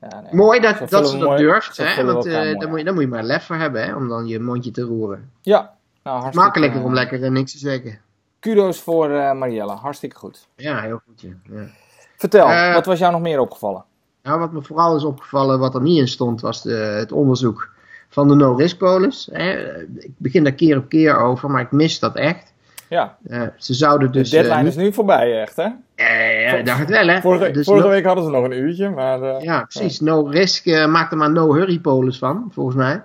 Ja, 0.01 0.21
nee. 0.21 0.33
Mooi 0.35 0.59
dat, 0.59 0.77
dat 0.89 1.09
ze 1.09 1.17
dat 1.17 1.27
mooi- 1.27 1.37
durft. 1.37 1.77
Hè? 1.77 2.05
Want 2.05 2.25
mooi 2.25 2.57
daar, 2.57 2.69
moet 2.69 2.77
je, 2.77 2.83
daar 2.83 2.93
moet 2.93 3.03
je 3.03 3.09
maar 3.09 3.23
lef 3.23 3.45
voor 3.45 3.55
hebben, 3.55 3.83
hè? 3.83 3.95
om 3.95 4.07
dan 4.07 4.27
je 4.27 4.39
mondje 4.39 4.71
te 4.71 4.81
roeren. 4.81 5.31
Ja, 5.41 5.73
nou 6.03 6.15
hartstikke 6.19 6.45
Makkelijker 6.45 6.83
om 6.83 6.89
eh, 6.89 6.93
lekker 6.93 7.23
eh, 7.23 7.31
niks 7.31 7.51
te 7.51 7.57
zeggen. 7.57 7.99
Kudos 8.39 8.81
voor 8.81 9.09
eh, 9.09 9.33
Marielle, 9.33 9.71
hartstikke 9.71 10.15
goed. 10.15 10.47
Ja, 10.55 10.81
heel 10.81 11.01
goed. 11.05 11.21
Ja. 11.21 11.33
Ja. 11.43 11.65
Vertel, 12.17 12.73
wat 12.73 12.85
was 12.85 12.99
jou 12.99 13.11
nog 13.11 13.21
meer 13.21 13.39
opgevallen? 13.39 13.83
Nou, 14.23 14.39
wat 14.39 14.51
me 14.51 14.61
vooral 14.61 14.95
is 14.95 15.03
opgevallen, 15.03 15.59
wat 15.59 15.75
er 15.75 15.81
niet 15.81 15.99
in 15.99 16.07
stond, 16.07 16.41
was 16.41 16.61
de, 16.61 16.73
het 16.73 17.11
onderzoek 17.11 17.69
van 18.09 18.27
de 18.27 18.35
no-risk 18.35 18.77
polis. 18.77 19.29
Hè. 19.31 19.77
Ik 19.95 20.11
begin 20.17 20.43
daar 20.43 20.53
keer 20.53 20.77
op 20.77 20.89
keer 20.89 21.17
over, 21.17 21.51
maar 21.51 21.61
ik 21.61 21.71
mis 21.71 21.99
dat 21.99 22.15
echt. 22.15 22.53
Ja, 22.89 23.17
ze 23.57 23.73
zouden 23.73 24.11
de 24.11 24.17
dus. 24.19 24.29
deadline 24.29 24.59
eh, 24.59 24.65
is 24.65 24.75
nu 24.75 24.93
voorbij 24.93 25.41
echt 25.41 25.55
hè? 25.55 25.67
Eh, 25.95 26.41
ja, 26.57 26.63
dacht 26.63 26.79
het 26.79 26.89
wel, 26.89 27.07
hè? 27.07 27.21
Vorige, 27.21 27.51
Dus 27.51 27.65
vorige 27.65 27.85
no- 27.87 27.91
week 27.93 28.05
hadden 28.05 28.23
ze 28.23 28.29
nog 28.29 28.43
een 28.43 28.57
uurtje, 28.57 28.89
maar... 28.89 29.21
eh, 29.21 29.41
Ja, 29.43 29.61
precies. 29.69 29.99
No 29.99 30.23
risk 30.23 30.65
eh, 30.65 30.87
maakt 30.87 31.11
er 31.11 31.17
maar 31.17 31.31
no 31.31 31.53
hurry 31.53 31.79
polis 31.79 32.17
van, 32.17 32.47
volgens 32.51 32.75
mij. 32.75 33.01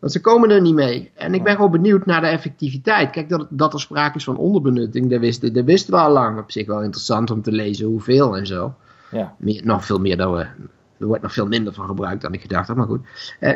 Want 0.00 0.12
ze 0.12 0.20
komen 0.20 0.50
er 0.50 0.60
niet 0.60 0.74
mee. 0.74 1.10
En 1.14 1.34
ik 1.34 1.42
ben 1.42 1.54
gewoon 1.54 1.70
benieuwd 1.70 2.06
naar 2.06 2.20
de 2.20 2.26
effectiviteit. 2.26 3.10
Kijk, 3.10 3.28
dat, 3.28 3.46
dat 3.50 3.72
er 3.72 3.80
sprake 3.80 4.16
is 4.16 4.24
van 4.24 4.36
onderbenutting, 4.36 5.10
dat 5.10 5.20
wisten, 5.20 5.52
dat 5.52 5.64
wisten 5.64 5.94
we 5.94 6.00
al 6.00 6.12
lang. 6.12 6.38
Op 6.38 6.50
zich 6.50 6.66
wel 6.66 6.82
interessant 6.82 7.30
om 7.30 7.42
te 7.42 7.52
lezen 7.52 7.86
hoeveel 7.86 8.36
en 8.36 8.46
zo. 8.46 8.74
Ja. 9.10 9.34
Meer, 9.38 9.60
nog 9.64 9.84
veel 9.84 9.98
meer 9.98 10.16
dan 10.16 10.32
we. 10.32 10.46
Er 10.98 11.06
wordt 11.06 11.22
nog 11.22 11.32
veel 11.32 11.46
minder 11.46 11.72
van 11.72 11.86
gebruikt 11.86 12.22
dan 12.22 12.32
ik 12.32 12.40
gedacht 12.40 12.68
had, 12.68 12.76
maar 12.76 12.86
goed. 12.86 13.00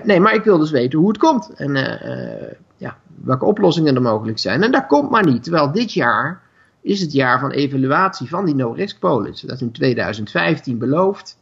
Nee, 0.05 0.21
maar 0.21 0.35
ik 0.35 0.45
wil 0.45 0.59
dus 0.59 0.71
weten 0.71 0.99
hoe 0.99 1.09
het 1.09 1.19
komt. 1.19 1.53
En 1.57 1.77
eh, 2.01 2.53
ja, 2.77 2.97
welke 3.14 3.44
oplossingen 3.44 3.94
er 3.94 4.03
mogelijk 4.03 4.38
zijn. 4.38 4.62
En 4.62 4.70
dat 4.72 4.87
komt 4.87 5.11
maar 5.11 5.27
niet. 5.27 5.42
Terwijl 5.42 5.72
dit 5.72 5.92
jaar 5.92 6.40
is 6.81 7.01
het 7.01 7.12
jaar 7.12 7.40
van 7.40 7.51
evaluatie 7.51 8.29
van 8.29 8.44
die 8.44 8.55
no-risk 8.55 8.98
polis. 8.98 9.40
Dat 9.40 9.55
is 9.55 9.61
in 9.61 9.72
2015 9.72 10.79
beloofd. 10.79 11.38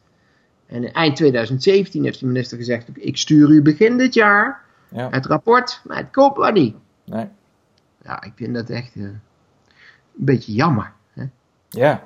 En 0.66 0.92
eind 0.92 1.16
2017 1.16 2.04
heeft 2.04 2.20
de 2.20 2.26
minister 2.26 2.56
gezegd: 2.58 2.88
Ik 2.94 3.16
stuur 3.16 3.48
u 3.48 3.62
begin 3.62 3.96
dit 3.96 4.14
jaar 4.14 4.60
Ja, 4.88 5.08
het 5.10 5.26
rapport, 5.26 5.80
maar 5.84 5.96
het 5.96 6.10
komt 6.12 6.36
maar 6.36 6.52
niet. 6.52 6.76
nee. 7.04 7.26
Ja, 8.04 8.22
ik 8.22 8.32
vind 8.36 8.54
dat 8.54 8.70
echt 8.70 8.94
eh, 8.96 9.02
een 9.02 9.20
beetje 10.14 10.52
jammer. 10.52 10.92
Hè? 11.12 11.24
Ja. 11.68 12.02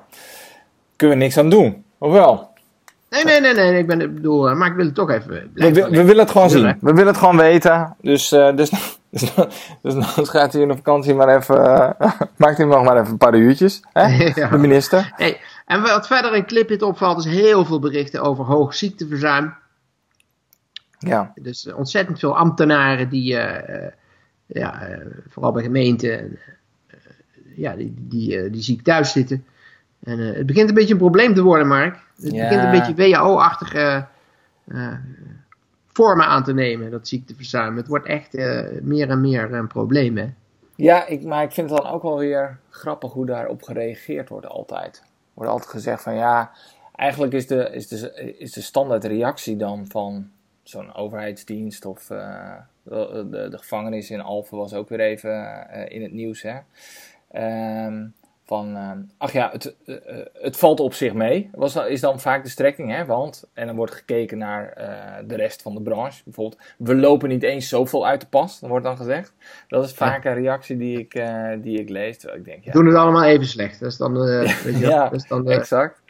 Kunnen 0.95 1.17
we 1.17 1.23
niks 1.23 1.37
aan 1.37 1.49
doen, 1.49 1.83
of 1.97 2.11
wel? 2.11 2.53
Nee, 3.23 3.39
nee, 3.39 3.53
nee, 3.53 3.53
nee, 3.53 3.77
ik 3.79 3.87
ben, 3.87 4.01
ik 4.01 4.13
bedoel, 4.15 4.49
eh, 4.49 4.55
maar 4.55 4.67
ik 4.67 4.75
wil 4.75 4.85
het 4.85 4.95
toch 4.95 5.09
even. 5.09 5.51
We, 5.53 5.71
we, 5.73 5.89
we 5.89 6.03
willen 6.03 6.17
het 6.23 6.31
gewoon 6.31 6.49
zien. 6.49 6.77
We 6.81 6.93
willen 6.93 7.07
het 7.07 7.17
gewoon 7.17 7.37
weten. 7.37 7.95
Dus, 8.01 8.31
eh 8.31 8.55
dus, 8.55 8.69
dus, 9.09 9.33
dus, 9.81 10.15
dus 10.15 10.29
gaat 10.29 10.53
hij 10.53 10.61
in 10.61 10.67
de 10.67 10.75
vakantie 10.75 11.13
maar 11.13 11.35
even... 11.35 11.65
eh, 11.97 12.11
maakt 12.37 12.57
hij 12.57 12.65
nog 12.65 12.83
maar 12.83 12.97
even 12.99 13.11
een 13.11 13.17
paar 13.17 13.35
uurtjes. 13.35 13.81
Hè? 13.93 14.07
Ja. 14.35 14.49
De 14.49 14.57
minister. 14.57 15.11
Hey, 15.15 15.39
en 15.65 15.81
wat 15.81 16.07
verder 16.07 16.35
in 16.35 16.45
Clipit 16.45 16.81
opvalt, 16.81 17.17
is 17.17 17.31
heel 17.31 17.65
veel 17.65 17.79
berichten 17.79 18.21
over 18.21 18.45
hoog 18.45 18.75
ziekteverzuim. 18.75 19.53
Ja. 20.99 21.31
Dus 21.35 21.73
ontzettend 21.73 22.19
veel 22.19 22.37
ambtenaren 22.37 23.09
die, 23.09 23.37
ja, 24.45 24.87
vooral 25.29 25.51
bij 25.51 25.63
gemeenten, 25.63 26.39
ja, 27.55 27.75
die, 27.75 27.93
die, 27.97 28.49
die 28.49 28.61
ziek 28.61 28.81
thuis 28.83 29.11
zitten. 29.11 29.45
En 30.03 30.19
eh, 30.19 30.35
het 30.37 30.45
begint 30.45 30.69
een 30.69 30.75
beetje 30.75 30.93
een 30.93 30.99
probleem 30.99 31.33
te 31.33 31.41
worden, 31.43 31.67
Mark. 31.67 31.99
Het 32.21 32.31
Ja. 32.33 32.43
begint 32.47 32.63
een 32.63 32.71
beetje 32.71 32.95
WHO-achtige 32.95 34.05
eh, 34.67 34.93
vormen 35.87 36.25
aan 36.25 36.43
te 36.43 36.53
nemen, 36.53 36.91
dat 36.91 37.07
ziekteverzuim. 37.07 37.77
Het 37.77 37.87
wordt 37.87 38.05
echt 38.05 38.35
eh, 38.35 38.63
meer 38.81 39.09
en 39.09 39.21
meer 39.21 39.53
een 39.53 39.67
probleem, 39.67 40.17
hè. 40.17 40.27
Ja, 40.75 41.05
ik, 41.07 41.23
maar 41.23 41.43
ik 41.43 41.51
vind 41.51 41.69
het 41.69 41.81
dan 41.81 41.91
ook 41.91 42.01
wel 42.01 42.17
weer 42.17 42.59
grappig 42.69 43.11
hoe 43.13 43.25
daarop 43.25 43.63
gereageerd 43.63 44.29
wordt 44.29 44.45
altijd. 44.47 44.97
Er 44.97 45.03
wordt 45.33 45.51
altijd 45.51 45.69
gezegd 45.71 46.03
van 46.03 46.15
ja, 46.15 46.51
eigenlijk 46.95 47.33
is 47.33 47.47
de, 47.47 47.69
is 47.71 47.87
de, 47.87 48.35
is 48.37 48.51
de 48.51 48.61
standaard 48.61 49.03
reactie 49.03 49.57
dan 49.57 49.85
van 49.89 50.29
zo'n 50.63 50.93
overheidsdienst 50.95 51.85
of 51.85 52.09
eh, 52.09 52.53
de, 52.83 53.27
de, 53.31 53.47
de 53.49 53.57
gevangenis 53.57 54.11
in 54.11 54.21
Alphen 54.21 54.57
was 54.57 54.73
ook 54.73 54.89
weer 54.89 54.99
even 54.99 55.67
eh, 55.69 55.95
in 55.95 56.01
het 56.01 56.11
nieuws. 56.11 56.41
Hè? 56.41 56.57
Ehm, 57.31 58.05
van, 58.45 58.75
uh, 58.75 58.91
ach 59.17 59.31
ja, 59.31 59.49
het, 59.51 59.75
uh, 59.85 59.95
het 60.33 60.57
valt 60.57 60.79
op 60.79 60.93
zich 60.93 61.13
mee, 61.13 61.49
was, 61.53 61.75
is 61.75 62.01
dan 62.01 62.19
vaak 62.19 62.43
de 62.43 62.49
strekking. 62.49 62.91
Hè? 62.91 63.05
Want, 63.05 63.43
en 63.53 63.67
dan 63.67 63.75
wordt 63.75 63.93
gekeken 63.93 64.37
naar 64.37 64.77
uh, 64.77 65.27
de 65.27 65.35
rest 65.35 65.61
van 65.61 65.73
de 65.73 65.81
branche. 65.81 66.21
Bijvoorbeeld, 66.23 66.61
we 66.77 66.95
lopen 66.95 67.29
niet 67.29 67.43
eens 67.43 67.69
zoveel 67.69 68.07
uit 68.07 68.21
de 68.21 68.27
pas, 68.27 68.59
dan 68.59 68.69
wordt 68.69 68.85
dan 68.85 68.97
gezegd. 68.97 69.33
Dat 69.67 69.85
is 69.85 69.93
vaak 69.93 70.23
ja. 70.23 70.29
een 70.29 70.35
reactie 70.35 70.77
die 70.77 70.99
ik, 70.99 71.23
die 71.61 71.79
ik 71.79 71.89
lees. 71.89 72.25
Ik 72.25 72.45
denk, 72.45 72.63
ja, 72.63 72.71
Doen 72.71 72.85
het 72.85 72.95
allemaal 72.95 73.23
even 73.23 73.45
slecht. 73.45 73.79
Dat 73.79 73.91
is 73.91 73.97
dan, 73.97 74.13
weet 74.23 74.63
je, 74.63 74.77
ja, 74.77 75.03
dat 75.09 75.21
is 75.21 75.27
dan 75.27 75.49
exact. 75.49 76.01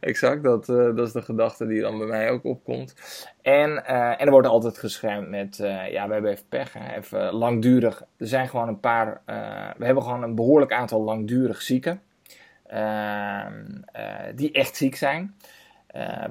Exact, 0.00 0.42
dat, 0.42 0.66
dat 0.66 0.98
is 0.98 1.12
de 1.12 1.22
gedachte 1.22 1.66
die 1.66 1.80
dan 1.80 1.98
bij 1.98 2.06
mij 2.06 2.30
ook 2.30 2.44
opkomt. 2.44 2.94
En, 3.42 3.86
en 3.86 4.18
er 4.18 4.30
wordt 4.30 4.46
altijd 4.46 4.78
geschermd 4.78 5.28
met, 5.28 5.56
ja, 5.90 6.06
we 6.06 6.12
hebben 6.12 6.30
even 6.30 6.48
pech, 6.48 6.74
even 6.96 7.32
langdurig. 7.32 8.04
Er 8.16 8.26
zijn 8.26 8.48
gewoon 8.48 8.68
een 8.68 8.80
paar, 8.80 9.20
we 9.76 9.84
hebben 9.84 10.02
gewoon 10.02 10.22
een 10.22 10.34
behoorlijk 10.34 10.72
aantal 10.72 11.02
langdurig 11.02 11.62
zieken. 11.62 12.00
Uh, 12.72 13.46
die 14.34 14.52
echt 14.52 14.76
ziek 14.76 14.96
zijn. 14.96 15.34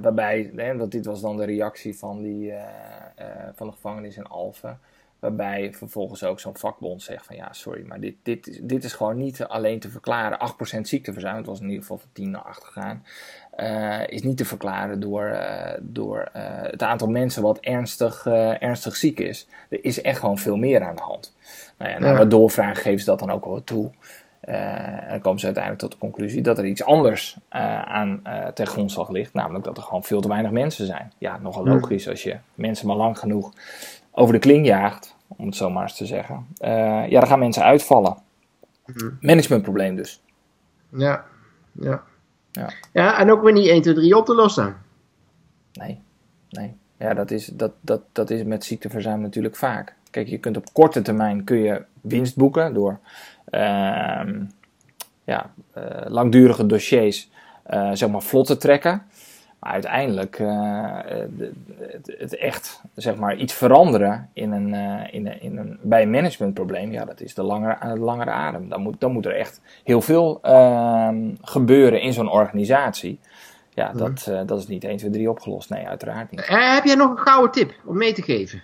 Waarbij, 0.01 0.51
want 0.77 0.91
dit 0.91 1.05
was 1.05 1.21
dan 1.21 1.37
de 1.37 1.45
reactie 1.45 1.97
van, 1.97 2.21
die, 2.21 2.53
van 3.55 3.67
de 3.67 3.73
gevangenis 3.73 4.17
in 4.17 4.25
Alphen. 4.27 4.79
Waarbij 5.21 5.73
vervolgens 5.73 6.23
ook 6.23 6.39
zo'n 6.39 6.57
vakbond 6.57 7.01
zegt 7.01 7.25
van 7.25 7.35
ja, 7.35 7.53
sorry, 7.53 7.83
maar 7.87 7.99
dit, 7.99 8.15
dit, 8.23 8.59
dit 8.63 8.83
is 8.83 8.93
gewoon 8.93 9.17
niet 9.17 9.43
alleen 9.43 9.79
te 9.79 9.89
verklaren. 9.89 10.53
8% 10.77 10.81
ziekteverzuim, 10.81 11.35
het 11.35 11.45
was 11.45 11.59
in 11.59 11.65
ieder 11.65 11.81
geval 11.81 11.97
van 11.97 12.09
10 12.13 12.31
naar 12.31 12.41
8 12.41 12.63
gegaan. 12.63 13.03
is 14.07 14.23
niet 14.23 14.37
te 14.37 14.45
verklaren 14.45 14.99
door, 14.99 15.37
door 15.81 16.29
het 16.71 16.83
aantal 16.83 17.07
mensen 17.07 17.41
wat 17.41 17.59
ernstig, 17.59 18.25
ernstig 18.59 18.95
ziek 18.95 19.19
is. 19.19 19.47
Er 19.69 19.83
is 19.83 20.01
echt 20.01 20.19
gewoon 20.19 20.37
veel 20.37 20.55
meer 20.57 20.83
aan 20.83 20.95
de 20.95 21.01
hand. 21.01 21.35
Nou 21.77 21.91
ja, 21.91 21.99
na 21.99 22.17
wat 22.17 22.31
doorvragen 22.31 22.83
geven 22.83 22.99
ze 22.99 23.05
dat 23.05 23.19
dan 23.19 23.31
ook 23.31 23.45
wel 23.45 23.63
toe. 23.63 23.91
En 24.41 25.09
dan 25.09 25.21
komen 25.21 25.39
ze 25.39 25.45
uiteindelijk 25.45 25.83
tot 25.83 25.91
de 25.91 25.97
conclusie 25.97 26.41
dat 26.41 26.57
er 26.57 26.65
iets 26.65 26.83
anders 26.83 27.37
aan 27.49 28.21
ten 28.53 28.67
grondslag 28.67 29.09
ligt. 29.09 29.33
Namelijk 29.33 29.65
dat 29.65 29.77
er 29.77 29.83
gewoon 29.83 30.03
veel 30.03 30.21
te 30.21 30.27
weinig 30.27 30.51
mensen 30.51 30.85
zijn. 30.85 31.11
Ja, 31.17 31.37
nogal 31.37 31.65
logisch 31.65 32.07
als 32.07 32.23
je 32.23 32.37
mensen 32.55 32.87
maar 32.87 32.95
lang 32.95 33.19
genoeg 33.19 33.53
over 34.11 34.33
de 34.33 34.39
kling 34.39 34.65
jaagt, 34.65 35.15
om 35.27 35.45
het 35.45 35.55
zo 35.55 35.69
maar 35.69 35.83
eens 35.83 35.97
te 35.97 36.05
zeggen. 36.05 36.47
ja, 37.09 37.19
dan 37.19 37.27
gaan 37.27 37.39
mensen 37.39 37.63
uitvallen. 37.63 38.17
Mm. 38.85 39.17
Managementprobleem 39.21 39.95
dus. 39.95 40.21
Ja, 40.89 41.25
ja. 41.71 42.03
Ja. 42.51 42.73
ja, 42.93 43.19
en 43.19 43.31
ook 43.31 43.41
weer 43.41 43.53
niet 43.53 43.67
1, 43.67 43.81
2, 43.81 43.93
3 43.93 44.17
op 44.17 44.25
te 44.25 44.35
lossen. 44.35 44.77
Nee, 45.73 46.01
nee. 46.49 46.75
Ja, 46.97 47.13
dat 47.13 47.31
is, 47.31 47.45
dat, 47.45 47.71
dat, 47.81 48.01
dat 48.11 48.29
is 48.29 48.43
met 48.43 48.63
ziekteverzuim 48.63 49.21
natuurlijk 49.21 49.55
vaak. 49.55 49.95
Kijk, 50.09 50.27
je 50.27 50.37
kunt 50.37 50.57
op 50.57 50.73
korte 50.73 51.01
termijn 51.01 51.43
kun 51.43 51.57
je 51.57 51.83
winst 52.01 52.35
boeken 52.35 52.73
door 52.73 52.99
uh, 53.49 54.23
ja, 55.23 55.53
uh, 55.77 55.83
langdurige 56.07 56.65
dossiers 56.65 57.29
uh, 57.69 57.89
zeg 57.93 58.09
maar 58.09 58.21
vlot 58.21 58.45
te 58.45 58.57
trekken. 58.57 59.03
Maar 59.61 59.71
uiteindelijk 59.71 60.39
uh, 60.39 60.97
het, 61.77 62.15
het, 62.17 62.35
echt 62.35 62.81
zeg 62.95 63.15
maar, 63.15 63.35
iets 63.35 63.53
veranderen 63.53 64.29
in 64.33 64.51
een, 64.51 64.73
in 65.11 65.27
een, 65.27 65.41
in 65.41 65.57
een, 65.57 65.79
bij 65.81 66.01
een 66.01 66.09
managementprobleem, 66.09 66.91
ja, 66.91 67.05
dat 67.05 67.21
is 67.21 67.33
de 67.33 67.43
langere, 67.43 67.97
langere 67.97 68.31
adem. 68.31 68.69
Dan 68.69 68.81
moet, 68.81 68.99
dan 68.99 69.11
moet 69.11 69.25
er 69.25 69.35
echt 69.35 69.61
heel 69.83 70.01
veel 70.01 70.39
ehm, 70.41 71.35
gebeuren 71.41 72.01
in 72.01 72.13
zo'n 72.13 72.31
organisatie. 72.31 73.19
Ja, 73.73 73.91
dat, 73.93 74.27
mm. 74.27 74.45
dat 74.45 74.59
is 74.59 74.67
niet 74.67 74.83
1, 74.83 74.97
2, 74.97 75.09
3 75.11 75.29
opgelost. 75.29 75.69
Nee, 75.69 75.87
uiteraard 75.87 76.31
niet. 76.31 76.47
heb 76.47 76.83
jij 76.83 76.95
nog 76.95 77.09
een 77.09 77.17
gouden 77.17 77.51
tip 77.51 77.73
om 77.85 77.97
mee 77.97 78.13
te 78.13 78.21
geven? 78.21 78.61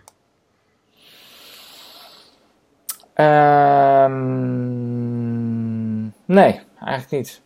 Um, 3.20 4.14
nee, 6.26 6.62
eigenlijk 6.80 7.12
niet. 7.12 7.42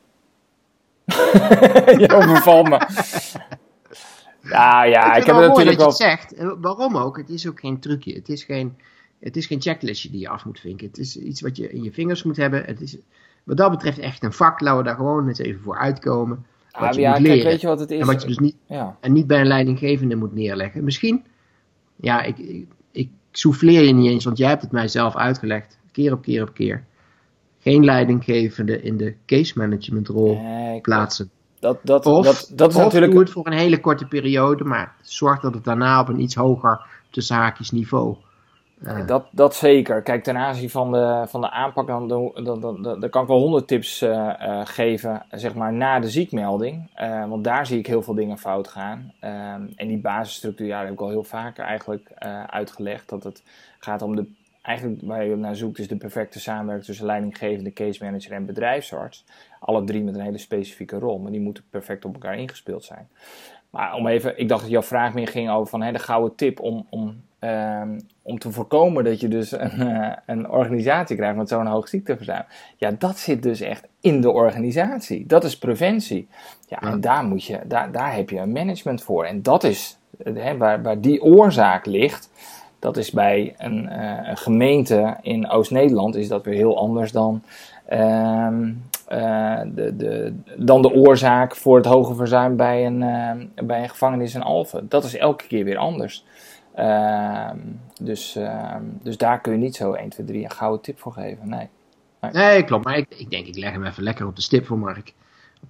je 2.02 2.10
overvalt 2.14 2.70
me. 2.70 2.80
Ja, 4.52 4.84
ja, 4.84 5.14
ik, 5.14 5.22
ik 5.22 5.26
heb 5.26 5.36
het 5.36 5.48
natuurlijk 5.48 5.78
wel... 5.78 5.92
zegt. 5.92 6.34
Waarom 6.62 6.98
ook? 6.98 7.18
Het 7.18 7.30
is 7.30 7.48
ook 7.48 7.60
geen 7.60 7.80
trucje. 7.80 8.14
Het 8.14 8.30
is 8.30 8.44
geen, 8.44 8.78
het 9.20 9.38
is 9.38 9.46
geen 9.46 9.62
checklistje 9.62 10.10
die 10.10 10.20
je 10.20 10.30
af 10.30 10.46
moet 10.46 10.60
vinken. 10.60 10.88
Het 10.88 10.98
is 10.98 11.18
iets 11.18 11.42
wat 11.42 11.58
je 11.58 11.72
in 11.72 11.84
je 11.84 11.92
vingers 11.92 12.24
moet 12.24 12.38
hebben. 12.38 12.64
Het 12.66 12.82
is 12.82 12.98
wat 13.44 13.58
dat 13.58 13.72
betreft 13.72 14.00
echt 14.00 14.24
een 14.24 14.34
vak. 14.34 14.60
Laten 14.60 14.78
we 14.78 14.84
daar 14.84 14.96
gewoon 14.96 15.28
eens 15.28 15.40
even 15.40 15.62
voor 15.62 15.78
uitkomen. 15.78 16.46
Wat 16.72 16.82
ah, 16.82 16.94
je 16.94 17.02
ja, 17.02 17.12
moet 17.12 17.20
leren. 17.20 17.44
weet 17.44 17.62
je 17.62 17.68
wat 17.68 17.80
het 17.80 17.92
is? 17.92 18.00
En 18.00 18.06
wat 18.06 18.22
je 18.22 18.28
dus 18.28 18.38
niet, 18.38 18.56
ja. 18.66 18.98
en 19.00 19.14
niet 19.14 19.28
bij 19.28 19.40
een 19.40 19.48
leidinggevende 19.48 20.16
moet 20.16 20.34
neerleggen. 20.34 20.84
Misschien, 20.84 21.24
ja, 21.96 22.22
ik, 22.22 22.38
ik, 22.38 22.68
ik 22.92 23.10
souffleer 23.32 23.82
je 23.82 23.94
niet 23.94 24.10
eens, 24.10 24.26
want 24.26 24.38
jij 24.38 24.50
hebt 24.50 24.62
het 24.62 24.72
mij 24.72 24.88
zelf 24.88 25.16
uitgelegd. 25.16 25.78
Keer 25.92 26.14
op 26.14 26.22
keer 26.22 26.42
op 26.42 26.54
keer. 26.54 26.84
Geen 27.60 27.86
leidinggevende 27.86 28.82
in 28.82 28.98
de 28.98 29.16
case 29.26 29.54
management 29.56 30.08
rol 30.08 30.42
nee, 30.42 30.82
plaatsen. 30.82 31.30
Dat, 31.62 31.78
dat, 31.82 32.06
of, 32.06 32.26
dat, 32.26 32.52
dat 32.56 32.70
is 32.70 32.76
of 32.76 32.84
natuurlijk... 32.84 33.12
doe 33.12 33.22
het 33.22 33.32
voor 33.32 33.48
een 33.48 33.58
hele 33.58 33.80
korte 33.80 34.06
periode, 34.06 34.64
maar 34.64 34.96
zorg 35.02 35.40
dat 35.40 35.54
het 35.54 35.64
daarna 35.64 36.00
op 36.00 36.08
een 36.08 36.22
iets 36.22 36.36
hoger 36.36 36.82
tussen 37.10 37.36
haakjes 37.36 37.72
niveau 37.72 38.16
uh, 38.84 39.08
dat, 39.08 39.26
dat 39.32 39.56
zeker. 39.56 40.02
Kijk, 40.02 40.24
ten 40.24 40.38
aanzien 40.38 40.70
van 40.70 40.92
de, 40.92 41.24
van 41.28 41.42
de 41.42 41.50
aanpak, 41.50 41.88
dan, 41.88 42.08
dan, 42.08 42.32
dan, 42.44 42.60
dan, 42.62 42.82
dan 43.00 43.10
kan 43.10 43.22
ik 43.22 43.28
wel 43.28 43.40
honderd 43.40 43.68
tips 43.68 44.02
uh, 44.02 44.10
uh, 44.10 44.62
geven, 44.64 45.26
zeg 45.32 45.56
maar, 45.56 45.74
na 45.74 46.00
de 46.00 46.10
ziekmelding. 46.10 46.90
want 47.28 47.44
daar 47.44 47.66
zie 47.66 47.80
ik 47.80 47.88
heel 47.88 48.02
veel 48.02 48.14
dingen 48.14 48.38
fout 48.38 48.68
gaan. 48.68 49.14
Ehm, 49.20 49.62
en 49.76 49.88
die 49.88 50.02
basisstructuur, 50.02 50.68
ja, 50.68 50.84
heb 50.84 50.92
ik 50.92 51.02
al 51.02 51.10
heel 51.10 51.24
vaak 51.24 51.58
eigenlijk 51.58 52.12
uitgelegd. 52.48 53.10
Dat 53.10 53.24
het 53.24 53.44
gaat 53.80 54.02
om 54.02 54.16
de 54.16 54.26
eigenlijk 54.62 55.02
waar 55.04 55.26
je 55.26 55.36
naar 55.36 55.56
zoekt 55.56 55.80
is 55.80 55.88
de 55.88 55.96
perfecte 55.96 56.40
samenwerking 56.40 56.86
tussen 56.86 57.06
leidinggevende, 57.06 57.74
case 57.74 58.04
manager 58.04 58.32
en 58.32 58.46
bedrijfsarts. 58.46 59.26
Alle 59.60 59.84
drie 59.84 60.04
met 60.04 60.16
een 60.16 60.22
hele 60.22 60.38
specifieke 60.38 61.00
rol, 61.00 61.20
maar 61.20 61.32
die 61.32 61.42
moeten 61.42 61.64
perfect 61.70 62.06
op 62.06 62.14
elkaar 62.14 62.38
ingespeeld 62.38 62.84
zijn. 62.84 63.08
Maar 63.70 63.94
om 63.94 64.08
even, 64.08 64.40
ik 64.40 64.48
dacht 64.48 64.62
dat 64.62 64.72
jouw 64.72 64.82
vraag 64.82 65.14
meer 65.14 65.28
ging 65.28 65.50
over 65.50 65.68
van, 65.68 65.82
hè, 65.82 65.92
de 65.92 66.00
gouden 66.00 66.36
tip 66.36 66.60
om, 66.60 66.88
om, 66.90 67.22
um, 67.40 68.00
om 68.22 68.40
te 68.40 68.52
voorkomen 68.52 69.04
dat 69.04 69.20
je 69.20 69.28
dus 69.28 69.52
een, 69.52 69.80
uh, 69.80 70.12
een 70.26 70.50
organisatie 70.50 71.16
krijgt 71.16 71.38
met 71.38 71.50
zo'n 71.50 71.66
hoog 71.66 71.88
ziekteverzuim. 71.88 72.44
Ja, 72.78 72.92
dat 72.92 73.18
zit 73.18 73.44
dus 73.44 73.62
echt 73.62 73.88
in 74.02 74.22
de 74.22 74.32
organisatie. 74.32 75.26
Dat 75.26 75.44
is 75.44 75.58
preventie. 75.58 76.28
Ja, 76.68 76.82
en 76.82 77.02
daar, 77.02 77.24
moet 77.24 77.46
je, 77.46 77.60
daar, 77.66 77.92
daar 77.92 78.16
heb 78.16 78.30
je 78.30 78.40
een 78.40 78.52
management 78.52 79.04
voor. 79.04 79.26
En 79.26 79.42
dat 79.42 79.64
is 79.64 79.98
hè, 80.24 80.58
waar, 80.58 80.82
waar 80.82 81.02
die 81.02 81.22
oorzaak 81.22 81.86
ligt. 81.86 82.30
Dat 82.82 82.98
is 82.98 83.12
bij 83.12 83.54
een, 83.58 83.90
uh, 83.92 84.28
een 84.30 84.38
gemeente 84.38 85.18
in 85.22 85.50
Oost-Nederland 85.50 86.16
is 86.16 86.28
dat 86.28 86.46
weer 86.46 86.54
heel 86.54 86.78
anders 86.78 87.12
dan, 87.12 87.44
uh, 87.92 88.48
uh, 89.12 89.62
de, 89.66 89.96
de, 89.96 90.34
dan 90.58 90.82
de 90.82 90.94
oorzaak 90.94 91.56
voor 91.56 91.78
het 91.78 91.86
hoge 91.86 92.16
verzuim 92.16 92.56
bij 92.56 92.86
een, 92.86 93.02
uh, 93.02 93.66
bij 93.66 93.82
een 93.82 93.90
gevangenis 93.90 94.36
in 94.36 94.42
Alphen. 94.42 94.90
Dat 94.90 95.04
is 95.04 95.16
elke 95.16 95.48
keer 95.48 95.64
weer 95.64 95.78
anders. 95.78 96.26
Ehm, 96.76 97.58
dus, 98.02 98.36
ehm, 98.36 98.84
dus 99.02 99.18
daar 99.18 99.42
kun 99.42 99.52
je 99.52 99.58
niet 99.58 99.76
zo 99.76 99.94
1, 99.94 100.10
2, 100.10 100.26
3 100.26 100.44
een 100.44 100.52
gouden 100.52 100.82
tip 100.82 101.00
voor 101.00 101.12
geven. 101.12 101.50
Nee, 101.50 101.68
nee. 102.32 102.64
klopt. 102.64 102.86
Maar 102.86 102.98
ik, 102.98 103.08
ik 103.10 103.30
denk, 103.30 103.48
ik 103.48 103.58
leg 103.58 103.72
hem 103.72 103.86
even 103.86 104.04
lekker 104.04 104.28
op 104.28 104.36
de 104.36 104.42
stip 104.42 104.66
voor 104.66 104.78
Mark 104.78 105.14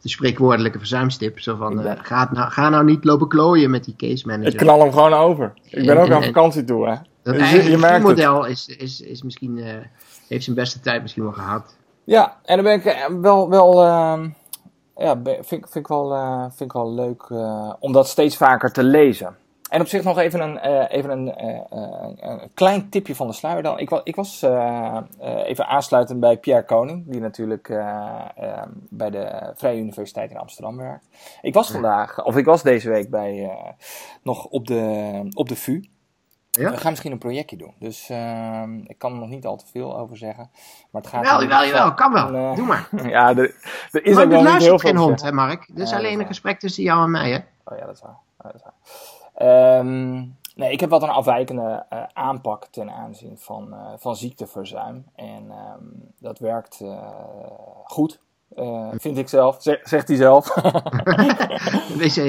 de 0.02 0.10
spreekwoordelijke 0.10 0.78
verzuimstip. 0.78 1.40
Zo 1.40 1.56
van, 1.56 1.86
uh, 1.86 1.92
ga, 1.98 2.30
nou, 2.34 2.52
ga 2.52 2.70
nou 2.70 2.84
niet 2.84 3.04
lopen 3.04 3.28
klooien 3.28 3.70
met 3.70 3.84
die 3.84 3.96
case 3.98 4.28
manager. 4.28 4.52
Ik 4.52 4.58
knal 4.58 4.80
hem 4.80 4.92
gewoon 4.92 5.14
over. 5.14 5.54
Ik 5.70 5.86
ben 5.86 5.98
ook 5.98 6.12
aan 6.12 6.24
vakantie 6.24 6.64
toe, 6.64 6.90
hè. 6.90 6.96
Dat 7.24 7.34
dus 7.34 7.52
je, 7.52 7.70
je 7.70 8.00
model 8.02 8.46
is, 8.46 8.68
is, 8.68 9.02
is 9.02 9.24
misschien, 9.24 9.58
uh, 9.58 9.66
heeft 10.28 10.44
zijn 10.44 10.56
beste 10.56 10.80
tijd 10.80 11.02
misschien 11.02 11.24
wel 11.24 11.32
gehad. 11.32 11.76
Ja, 12.04 12.38
en 12.44 12.56
dan 12.56 12.66
ben 12.66 12.74
ik 12.74 12.86
eh, 12.86 13.06
wel, 13.22 13.50
wel 13.50 13.84
uh, 13.84 14.26
ja, 14.96 15.22
vind, 15.24 15.46
vind, 15.46 15.76
ik 15.76 15.88
wel, 15.88 16.14
uh, 16.14 16.42
vind 16.42 16.62
ik 16.62 16.72
wel 16.72 16.94
leuk 16.94 17.30
om 17.80 17.92
dat 17.92 18.08
steeds 18.08 18.38
vaker 18.38 18.72
te 18.72 18.84
lezen. 18.84 19.36
En 19.72 19.82
op 19.82 19.88
zich 19.88 20.04
nog 20.04 20.18
even 20.18 20.40
een, 20.40 20.72
uh, 20.72 20.86
even 20.90 21.10
een, 21.10 21.34
een, 22.30 22.52
klein 22.54 22.90
tipje 22.90 23.16
van 23.16 23.28
de 23.28 23.34
sluier 23.34 23.64
dan. 23.64 23.80
Ik, 23.80 23.90
was, 23.90 24.02
ik 24.04 24.16
was 24.16 24.46
even 25.46 25.68
aansluitend 25.68 26.20
bij 26.20 26.38
Pierre 26.38 26.66
Koning, 26.66 27.04
die 27.08 27.22
natuurlijk 27.22 27.68
bij 28.90 29.10
de 29.10 29.52
Vrije 29.56 29.80
Universiteit 29.80 30.32
in 30.32 30.38
Amsterdam 30.38 30.78
werkt. 30.78 31.08
Ik 31.42 31.54
was 31.54 31.72
vandaag, 31.72 32.24
of 32.24 32.38
ik 32.38 32.46
was 32.46 32.64
deze 32.64 32.90
week 32.90 33.10
bij, 33.10 33.52
nog 34.24 34.46
op 34.46 34.68
de, 34.68 35.30
op 35.34 35.50
de 35.50 35.56
VU. 35.56 35.82
Ja? 36.52 36.72
We 36.72 36.78
gaan 36.78 36.90
misschien 36.90 37.12
een 37.12 37.18
projectje 37.18 37.58
doen. 37.58 37.74
Dus 37.80 38.10
uh, 38.10 38.64
ik 38.84 38.98
kan 38.98 39.14
er 39.14 39.20
nog 39.20 39.30
niet 39.30 39.46
al 39.46 39.58
te 39.58 39.66
veel 39.72 39.98
over 39.98 40.18
zeggen. 40.18 40.50
Maar 40.92 41.02
het 41.02 41.12
gaat 41.12 41.26
wel, 41.26 41.48
wel, 41.48 41.72
wel, 41.72 41.94
kan 41.94 42.14
wel. 42.14 42.34
Uh, 42.34 42.56
Doe 42.56 42.66
maar. 42.66 42.90
ja, 43.10 43.30
er, 43.30 43.56
er 43.92 44.06
is 44.06 44.16
maar 44.16 44.24
ook 44.24 44.30
wel 44.30 44.44
niet 44.44 44.52
heel 44.52 44.80
veel. 44.80 44.90
geen 44.90 44.98
hond, 44.98 45.22
hè, 45.22 45.32
Mark? 45.32 45.66
Dit 45.68 45.88
is 45.88 45.94
alleen 45.94 46.20
een 46.20 46.26
gesprek 46.26 46.60
tussen 46.60 46.84
jou 46.84 47.04
en 47.04 47.12
mij, 47.12 47.30
hè? 47.30 47.38
Oh 47.64 47.78
ja, 47.78 47.86
dat 47.86 47.96
is 47.96 48.02
waar. 48.02 48.18
Ja, 48.38 48.52
dat 48.52 48.56
is 48.56 48.62
waar. 48.64 48.74
Um, 49.40 50.38
nee, 50.56 50.72
ik 50.72 50.80
heb 50.80 50.90
wat 50.90 51.04
een 51.04 51.10
afwijkende 51.10 51.86
uh, 51.94 52.04
aanpak 52.14 52.66
ten 52.66 52.92
aanzien 52.92 53.38
van, 53.38 53.68
uh, 53.74 53.92
van 53.98 54.16
ziekteverzuim. 54.16 55.06
En 55.16 55.52
um, 55.52 56.14
dat 56.20 56.40
werkt 56.40 56.84
goed. 57.84 58.20
Uh, 58.58 58.88
vind 58.92 59.18
ik 59.18 59.30
zelf, 59.30 59.58
zegt 59.84 60.08
hij 60.08 60.18
zelf. 60.18 60.56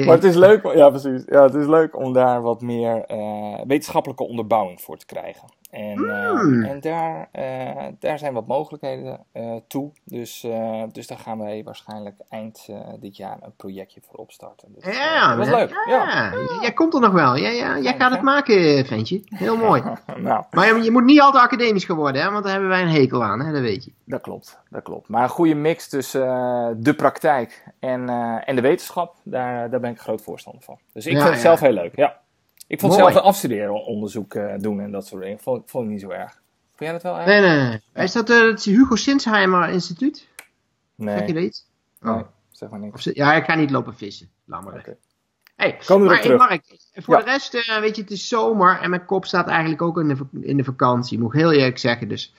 maar 0.05 0.15
het 0.15 0.23
is 0.23 0.35
leuk, 0.35 0.73
ja 0.73 0.89
precies. 0.89 1.23
Ja, 1.25 1.43
het 1.43 1.53
is 1.53 1.65
leuk 1.65 1.97
om 1.97 2.13
daar 2.13 2.41
wat 2.41 2.61
meer 2.61 3.11
uh, 3.11 3.59
wetenschappelijke 3.67 4.27
onderbouwing 4.27 4.81
voor 4.81 4.97
te 4.97 5.05
krijgen. 5.05 5.47
En, 5.73 5.97
Hmm. 5.97 6.63
en 6.63 6.79
daar, 6.79 7.27
eh, 7.31 7.85
daar 7.99 8.19
zijn 8.19 8.33
wat 8.33 8.47
mogelijkheden 8.47 9.19
eh, 9.31 9.55
toe. 9.67 9.91
Dus, 10.05 10.43
eh, 10.43 10.83
dus 10.91 11.07
daar 11.07 11.17
gaan 11.17 11.37
wij 11.39 11.61
waarschijnlijk 11.63 12.15
eind 12.29 12.67
dit 12.99 13.17
jaar 13.17 13.37
een 13.41 13.55
projectje 13.57 13.99
voor 14.07 14.19
opstarten. 14.19 14.67
Dus, 14.75 14.97
Ja, 14.97 15.35
dat 15.35 15.47
maar- 15.47 15.55
leuk. 15.55 15.69
Ja. 15.89 16.31
ja. 16.31 16.31
Jij 16.61 16.73
komt 16.73 16.93
er 16.93 16.99
nog 16.99 17.11
wel. 17.11 17.35
Ja, 17.35 17.49
ja, 17.49 17.77
jij 17.79 17.95
gaat 17.97 18.11
het 18.11 18.21
maken, 18.21 18.85
ventje. 18.85 19.21
Heel 19.25 19.57
mooi. 19.57 19.81
nou, 20.17 20.43
Maar 20.51 20.75
je, 20.75 20.83
je 20.83 20.91
moet 20.91 21.03
niet 21.03 21.21
al 21.21 21.31
te 21.31 21.39
academisch 21.39 21.85
gaan 21.85 21.95
worden, 21.97 22.21
hè, 22.21 22.31
want 22.31 22.43
daar 22.43 22.51
hebben 22.51 22.69
wij 22.69 22.81
een 22.81 22.89
hekel 22.89 23.23
aan, 23.23 23.39
hè, 23.41 23.51
dat 23.51 23.61
weet 23.61 23.83
je. 23.85 23.91
dat 24.05 24.21
klopt, 24.21 24.59
dat 24.69 24.83
klopt. 24.83 25.09
Maar 25.09 25.23
een 25.23 25.29
goede 25.29 25.55
mix 25.55 25.89
tussen 25.89 26.27
de 26.83 26.93
praktijk 26.95 27.63
en, 27.79 28.09
en 28.45 28.55
de 28.55 28.61
wetenschap, 28.61 29.15
daar, 29.23 29.69
daar 29.69 29.79
ben 29.79 29.91
ik 29.91 29.99
groot 29.99 30.21
voorstander 30.21 30.63
van. 30.63 30.77
Dus 30.93 31.05
ik 31.05 31.11
Ja, 31.11 31.17
vind 31.17 31.29
het 31.33 31.41
ja. 31.43 31.47
zelf 31.47 31.59
heel 31.59 31.71
leuk, 31.71 31.95
ja. 31.95 32.21
Ik 32.67 32.79
vond 32.79 32.97
Mooi. 32.97 33.11
zelf 33.13 33.25
afstuderen 33.25 33.85
onderzoek 33.85 34.33
eh, 34.33 34.53
doen 34.57 34.79
en 34.79 34.91
dat 34.91 35.07
soort 35.07 35.21
dingen. 35.21 35.39
Vond, 35.39 35.61
ik- 35.63 35.69
vond 35.69 35.85
ik 35.85 35.91
niet 35.91 36.01
zo 36.01 36.09
erg. 36.09 36.31
Vond 36.31 36.41
jij 36.79 36.91
dat 36.91 37.01
wel 37.03 37.17
erg? 37.17 37.25
Nee, 37.25 37.41
nee, 37.41 37.57
nee. 37.93 38.03
Is 38.05 38.11
dat 38.11 38.29
eh, 38.29 38.39
het 38.41 38.63
Hugo 38.63 38.95
Sinsheimer 38.95 39.69
Instituut? 39.69 40.27
Nee, 40.95 41.17
Zeg 41.17 41.27
je 41.27 41.33
dat 41.33 41.43
iets? 41.43 41.65
nee, 42.01 42.13
Oh. 42.13 42.21
zeg 42.51 42.69
maar 42.69 42.79
niks. 42.79 43.07
Of 43.07 43.15
ja, 43.15 43.33
ik 43.33 43.43
ga 43.45 43.55
niet 43.55 43.71
lopen 43.71 43.95
vissen. 43.95 44.29
Laat 44.45 44.63
maar. 44.63 44.85
Hey, 45.55 45.77
Komen 45.85 46.07
maar 46.07 46.21
hey, 46.21 46.35
Mark, 46.35 46.63
voor 46.93 47.13
Ja. 47.17 47.23
de 47.23 47.29
rest, 47.31 47.53
eh, 47.53 47.79
weet 47.79 47.95
je, 47.95 48.01
het 48.01 48.11
is 48.11 48.27
zomer 48.27 48.79
en 48.81 48.89
mijn 48.89 49.05
kop 49.05 49.25
staat 49.25 49.47
eigenlijk 49.47 49.81
ook 49.81 49.99
in 49.99 50.07
de, 50.07 50.17
in 50.41 50.57
de 50.57 50.63
vakantie. 50.63 51.19
Moet 51.19 51.33
ik 51.33 51.39
heel 51.39 51.51
eerlijk 51.51 51.77
zeggen. 51.77 52.07
Dus 52.07 52.33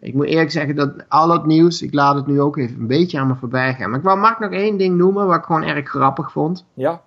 ik 0.00 0.14
moet 0.14 0.26
eerlijk 0.26 0.50
zeggen 0.50 0.76
dat 0.76 1.08
al 1.08 1.30
het 1.30 1.46
nieuws, 1.46 1.82
ik 1.82 1.94
laat 1.94 2.14
het 2.14 2.26
nu 2.26 2.40
ook 2.40 2.56
even 2.56 2.80
een 2.80 2.86
beetje 2.86 3.18
aan 3.18 3.26
me 3.26 3.34
voorbij 3.34 3.74
gaan. 3.74 3.90
Maar 3.90 3.98
ik 3.98 4.04
wou 4.04 4.18
Mark 4.18 4.38
nog 4.38 4.50
één 4.52 4.76
ding 4.76 4.96
noemen 4.96 5.26
wat 5.26 5.36
ik 5.36 5.44
gewoon 5.44 5.62
erg 5.62 5.88
grappig 5.88 6.32
vond. 6.32 6.64
Ja, 6.74 7.02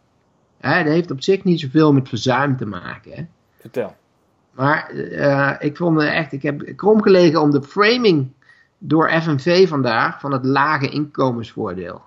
Hè, 0.59 0.83
dat 0.83 0.93
heeft 0.93 1.11
op 1.11 1.21
zich 1.21 1.43
niet 1.43 1.59
zoveel 1.59 1.93
met 1.93 2.09
verzuim 2.09 2.57
te 2.57 2.65
maken. 2.65 3.11
Hè. 3.11 3.25
vertel. 3.59 3.95
Maar 4.51 4.89
eh, 4.89 5.55
ik 5.59 5.77
vond 5.77 6.01
echt, 6.01 6.31
ik 6.31 6.41
heb 6.41 6.73
krom 6.75 7.01
gelegen 7.01 7.41
om 7.41 7.51
de 7.51 7.63
framing 7.63 8.31
door 8.77 9.09
FNV 9.09 9.67
vandaag 9.67 10.19
van 10.19 10.31
het 10.31 10.45
lage 10.45 10.89
inkomensvoordeel. 10.89 12.01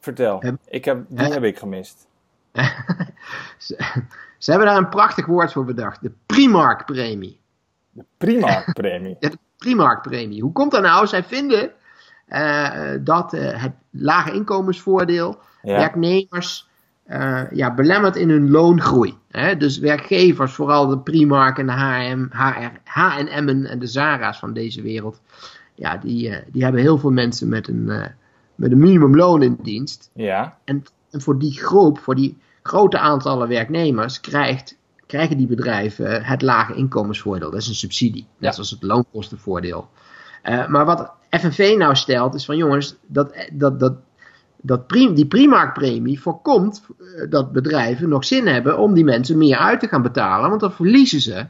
Vertel. 0.00 0.42
Ik 0.68 0.84
heb, 0.84 1.04
die 1.08 1.32
heb 1.32 1.44
ik 1.44 1.58
gemist. 1.58 2.06
ze, 3.58 3.76
ze 4.38 4.50
hebben 4.50 4.68
daar 4.68 4.76
een 4.76 4.88
prachtig 4.88 5.26
woord 5.26 5.52
voor 5.52 5.64
bedacht. 5.64 6.02
De 6.02 6.12
Primark-premie. 6.26 7.40
De 7.90 8.04
Primark-premie. 8.16 9.16
Ja, 9.20 9.28
de 9.28 9.38
Primark-premie. 9.56 10.42
Hoe 10.42 10.52
komt 10.52 10.70
dat 10.70 10.82
nou? 10.82 11.06
Zij 11.06 11.24
vinden 11.24 11.72
eh, 12.26 12.90
dat 13.00 13.32
eh, 13.32 13.62
het 13.62 13.72
lage 13.90 14.32
inkomensvoordeel 14.32 15.38
Ja. 15.62 15.76
werknemers 15.76 16.70
eh, 17.12 17.42
ja, 17.50 17.74
belemmert 17.74 18.16
in 18.16 18.30
hun 18.30 18.50
loongroei. 18.50 19.14
Hè? 19.30 19.56
Dus 19.56 19.78
werkgevers, 19.78 20.52
vooral 20.52 20.86
de 20.86 20.98
Primark 20.98 21.58
en 21.58 21.66
de 21.66 21.72
H&M, 21.72 22.26
HR, 22.84 23.26
en 23.28 23.78
de 23.78 23.86
Zara's 23.86 24.38
van 24.38 24.52
deze 24.52 24.82
wereld, 24.82 25.20
ja, 25.74 25.96
die, 25.96 26.28
eh, 26.28 26.46
die 26.52 26.62
hebben 26.62 26.80
heel 26.80 26.98
veel 26.98 27.10
mensen 27.10 27.48
met 27.48 27.68
een, 27.68 27.90
eh, 27.90 28.06
met 28.54 28.72
een 28.72 28.78
minimumloon 28.78 29.42
in 29.42 29.58
dienst. 29.62 30.10
Ja. 30.14 30.56
En, 30.64 30.82
en 31.10 31.20
voor 31.20 31.38
die 31.38 31.52
groep, 31.52 31.98
voor 31.98 32.14
die 32.14 32.38
grote 32.62 32.98
aantallen 32.98 33.48
werknemers, 33.48 34.20
krijgt, 34.20 34.78
krijgen 35.06 35.36
die 35.36 35.46
bedrijven 35.46 36.24
het 36.24 36.42
lage 36.42 36.74
inkomensvoordeel. 36.74 37.50
Dat 37.50 37.60
is 37.60 37.68
een 37.68 37.74
subsidie, 37.74 38.26
net 38.38 38.38
Ja. 38.38 38.52
zoals 38.52 38.70
het 38.70 38.82
loonkostenvoordeel. 38.82 39.88
Maar 40.68 40.84
wat 40.84 41.12
FNV 41.30 41.74
nou 41.78 41.94
stelt, 41.94 42.34
is 42.34 42.44
van 42.44 42.56
jongens, 42.56 42.96
dat, 43.06 43.48
dat, 43.52 43.80
dat, 43.80 43.94
dat 44.62 44.86
prim, 44.86 45.14
die 45.14 45.26
Primark-premie 45.26 46.20
voorkomt 46.20 46.86
eh, 46.98 47.30
dat 47.30 47.52
bedrijven 47.52 48.08
nog 48.08 48.24
zin 48.24 48.46
hebben 48.46 48.78
om 48.78 48.94
die 48.94 49.04
mensen 49.04 49.38
meer 49.38 49.56
uit 49.56 49.80
te 49.80 49.88
gaan 49.88 50.02
betalen, 50.02 50.48
want 50.48 50.60
dan 50.60 50.72
verliezen 50.72 51.20
ze 51.20 51.46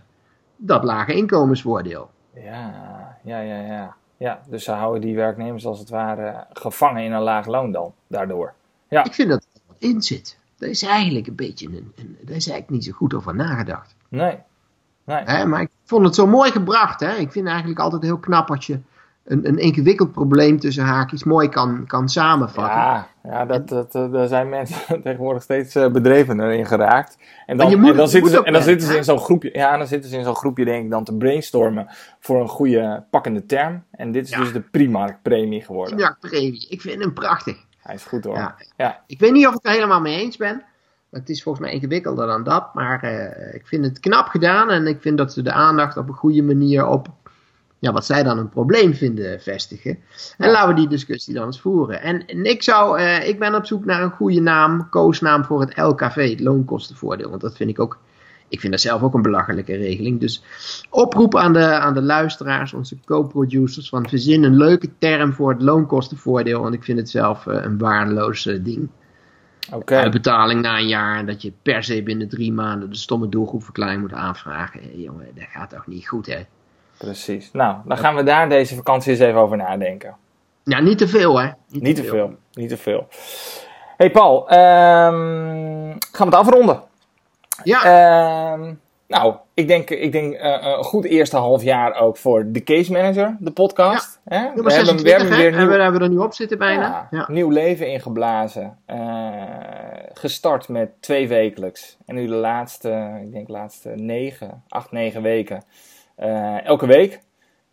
dat 0.56 0.84
lage 0.84 1.14
inkomensvoordeel. 1.14 2.10
Ja, 2.34 2.74
ja, 3.24 3.40
ja, 3.40 3.60
ja. 3.60 3.94
Ja, 4.16 4.40
dus 4.48 4.64
ze 4.64 4.70
houden 4.70 5.00
die 5.00 5.16
werknemers 5.16 5.66
als 5.66 5.78
het 5.78 5.88
ware 5.88 6.46
gevangen 6.52 7.02
in 7.02 7.12
een 7.12 7.22
laag 7.22 7.46
loon 7.46 7.72
dan, 7.72 7.92
daardoor. 8.06 8.52
Ja. 8.88 9.04
Ik 9.04 9.14
vind 9.14 9.28
dat 9.28 9.46
er 9.54 9.60
wat 9.66 9.76
in 9.78 10.02
zit. 10.02 10.38
Daar 10.58 10.68
is 10.68 10.82
eigenlijk 10.82 11.26
een 11.26 11.34
beetje 11.34 11.66
een, 11.66 11.92
een, 11.96 12.16
daar 12.20 12.36
is 12.36 12.48
eigenlijk 12.48 12.70
niet 12.70 12.84
zo 12.84 12.92
goed 12.92 13.14
over 13.14 13.34
nagedacht. 13.34 13.94
Nee. 14.08 14.38
Nee. 15.04 15.22
Hè, 15.24 15.46
maar 15.46 15.60
ik 15.60 15.70
vond 15.84 16.04
het 16.04 16.14
zo 16.14 16.26
mooi 16.26 16.50
gebracht. 16.50 17.00
Hè? 17.00 17.14
Ik 17.14 17.32
vind 17.32 17.46
eigenlijk 17.46 17.78
altijd 17.78 18.02
heel 18.02 18.18
knap 18.18 18.50
als 18.50 18.66
je 18.66 18.78
een, 19.24 19.48
een 19.48 19.58
ingewikkeld 19.58 20.12
probleem 20.12 20.58
tussen 20.60 20.84
haakjes 20.84 21.24
mooi 21.24 21.48
kan, 21.48 21.84
kan 21.86 22.08
samenvatten. 22.08 22.78
Ja, 22.78 23.08
ja 23.22 23.44
dat, 23.44 23.68
dat, 23.68 23.92
dat- 23.92 24.12
daar 24.12 24.26
zijn 24.28 24.48
mensen 24.48 25.02
tegenwoordig 25.02 25.42
steeds 25.42 25.74
eh, 25.74 25.90
bedrevener 25.90 26.52
in 26.52 26.66
geraakt. 26.66 27.18
En 27.46 27.56
dan, 27.56 27.80
moet- 27.80 27.90
en 27.90 27.96
dan, 27.96 28.08
zitten, 28.08 28.30
ze, 28.30 28.42
en 28.44 28.52
dan 28.52 28.62
zitten 28.62 28.88
ze 28.88 28.96
in 28.96 29.04
zo'n 29.04 29.18
groepje, 29.18 29.50
ja, 29.52 29.76
dan 29.76 29.86
zitten 29.86 30.10
ze 30.10 30.16
in 30.16 30.24
zo'n 30.24 30.34
groepje 30.36 30.64
denk 30.64 30.84
ik 30.84 30.90
dan 30.90 31.04
te 31.04 31.16
brainstormen 31.16 31.86
voor 32.20 32.40
een 32.40 32.48
goede 32.48 33.04
pakkende 33.10 33.46
term. 33.46 33.84
En 33.90 34.12
dit 34.12 34.24
is 34.24 34.30
Ja. 34.30 34.38
dus 34.38 34.52
de 34.52 34.60
Primark-premie 34.60 35.62
geworden. 35.62 35.98
Ja, 35.98 36.16
premie. 36.20 36.66
Ik 36.68 36.80
vind 36.80 37.00
hem 37.02 37.12
prachtig. 37.12 37.56
Hij 37.82 37.94
is 37.94 38.04
goed 38.04 38.24
hoor. 38.24 38.36
Ja. 38.36 38.54
Ja. 38.76 39.00
Ik 39.06 39.18
weet 39.20 39.32
niet 39.32 39.46
of 39.46 39.50
ik 39.54 39.58
het 39.62 39.66
er 39.66 39.72
helemaal 39.72 40.00
mee 40.00 40.20
eens 40.20 40.36
ben. 40.36 40.62
Het 41.10 41.28
is 41.28 41.42
volgens 41.42 41.64
mij 41.64 41.74
ingewikkelder 41.74 42.26
dan 42.26 42.44
dat. 42.44 42.74
Maar 42.74 43.02
eh, 43.02 43.54
ik 43.54 43.66
vind 43.66 43.84
het 43.84 44.00
knap 44.00 44.26
gedaan. 44.26 44.70
En 44.70 44.86
ik 44.86 45.00
vind 45.00 45.18
dat 45.18 45.32
ze 45.32 45.42
de 45.42 45.52
aandacht 45.52 45.96
op 45.96 46.08
een 46.08 46.14
goede 46.14 46.42
manier 46.42 46.86
op 46.86 47.08
ja, 47.82 47.92
wat 47.92 48.06
zij 48.06 48.22
dan 48.22 48.38
een 48.38 48.48
probleem 48.48 48.94
vinden 48.94 49.40
vestigen. 49.40 49.98
En 50.38 50.50
laten 50.50 50.68
we 50.68 50.74
die 50.74 50.88
discussie 50.88 51.34
dan 51.34 51.46
eens 51.46 51.60
voeren. 51.60 52.02
En, 52.02 52.26
en 52.26 52.44
ik, 52.44 52.62
zou, 52.62 52.98
eh, 52.98 53.28
ik 53.28 53.38
ben 53.38 53.54
op 53.54 53.66
zoek 53.66 53.84
naar 53.84 54.02
een 54.02 54.10
goede 54.10 54.40
naam, 54.40 54.88
koosnaam 54.88 55.44
voor 55.44 55.60
het 55.60 55.76
LKV, 55.76 56.30
het 56.30 56.40
loonkostenvoordeel. 56.40 57.28
Want 57.28 57.40
dat 57.40 57.56
vind 57.56 57.70
ik 57.70 57.80
ook, 57.80 57.98
ik 58.48 58.60
vind 58.60 58.72
dat 58.72 58.80
zelf 58.80 59.02
ook 59.02 59.14
een 59.14 59.22
belachelijke 59.22 59.76
regeling. 59.76 60.20
Dus 60.20 60.42
oproep 60.90 61.36
aan 61.36 61.52
de, 61.52 61.78
aan 61.78 61.94
de 61.94 62.02
luisteraars, 62.02 62.72
onze 62.72 62.96
co-producers, 63.04 63.88
van 63.88 64.08
verzin 64.08 64.42
een 64.42 64.56
leuke 64.56 64.88
term 64.98 65.32
voor 65.32 65.50
het 65.50 65.62
loonkostenvoordeel. 65.62 66.62
Want 66.62 66.74
ik 66.74 66.84
vind 66.84 66.98
het 66.98 67.10
zelf 67.10 67.46
eh, 67.46 67.62
een 67.62 67.78
waardeloos 67.78 68.46
eh, 68.46 68.64
ding. 68.64 68.88
Oké. 69.72 69.96
Uitbetaling 69.96 70.62
na 70.62 70.78
een 70.78 70.88
jaar 70.88 71.18
en 71.18 71.26
dat 71.26 71.42
je 71.42 71.52
per 71.62 71.84
se 71.84 72.02
binnen 72.02 72.28
drie 72.28 72.52
maanden 72.52 72.90
de 72.90 72.96
stomme 72.96 73.28
doelgroepverklaring 73.28 74.00
moet 74.00 74.12
aanvragen. 74.12 75.00
Jongen, 75.00 75.28
dat 75.34 75.46
gaat 75.48 75.70
toch 75.70 75.86
niet 75.86 76.08
goed, 76.08 76.26
hè? 76.26 76.42
Precies. 76.98 77.50
Nou, 77.52 77.76
dan 77.84 77.98
gaan 77.98 78.14
we 78.14 78.22
daar 78.22 78.48
deze 78.48 78.74
vakantie 78.74 79.10
eens 79.10 79.20
even 79.20 79.40
over 79.40 79.56
nadenken. 79.56 80.16
Ja, 80.64 80.80
niet 80.80 80.98
te 80.98 81.08
veel, 81.08 81.40
hè? 81.40 81.48
Niet 81.68 81.96
te 81.96 82.04
veel. 82.04 82.34
Niet 82.52 82.68
te 82.68 82.76
veel. 82.76 83.08
Hey 83.96 84.10
Paul, 84.10 84.48
ehm, 84.48 84.58
gaan 86.12 86.28
we 86.30 86.36
het 86.36 86.46
afronden? 86.46 86.82
Ja, 87.64 87.82
Ehm, 87.84 88.74
nou, 89.06 89.34
ik 89.54 89.68
denk, 89.68 89.90
ik 89.90 90.12
denk 90.12 90.34
eh, 90.34 90.58
een 90.76 90.84
goed 90.84 91.04
eerste 91.04 91.36
half 91.36 91.62
jaar 91.62 91.94
ook 92.00 92.16
voor 92.16 92.44
de 92.46 92.62
Case 92.62 92.92
Manager, 92.92 93.36
de 93.38 93.50
podcast. 93.50 94.20
Hè? 94.24 94.38
we, 94.40 94.44
hebben, 94.54 94.72
26, 94.72 95.02
we 95.02 95.10
hebben 95.10 95.38
weer 95.68 95.76
we 95.76 95.82
hebben 95.82 96.00
er 96.02 96.08
nu 96.08 96.16
op 96.18 96.34
zitten 96.34 96.58
bijna. 96.58 96.82
ja, 96.82 97.06
Ja. 97.10 97.24
nieuw 97.28 97.50
leven 97.50 97.88
ingeblazen. 97.88 98.78
Eh, 98.86 98.98
gestart 100.12 100.68
met 100.68 100.90
twee 101.00 101.28
wekelijks. 101.28 101.96
En 102.06 102.14
nu 102.14 102.26
de 102.26 102.34
laatste, 102.34 103.18
ik 103.22 103.32
denk 103.32 103.48
laatste 103.48 103.88
negen, 103.96 104.62
acht, 104.68 104.92
negen 104.92 105.22
weken. 105.22 105.62
Eh, 106.22 106.64
elke 106.66 106.86
week. 106.86 107.20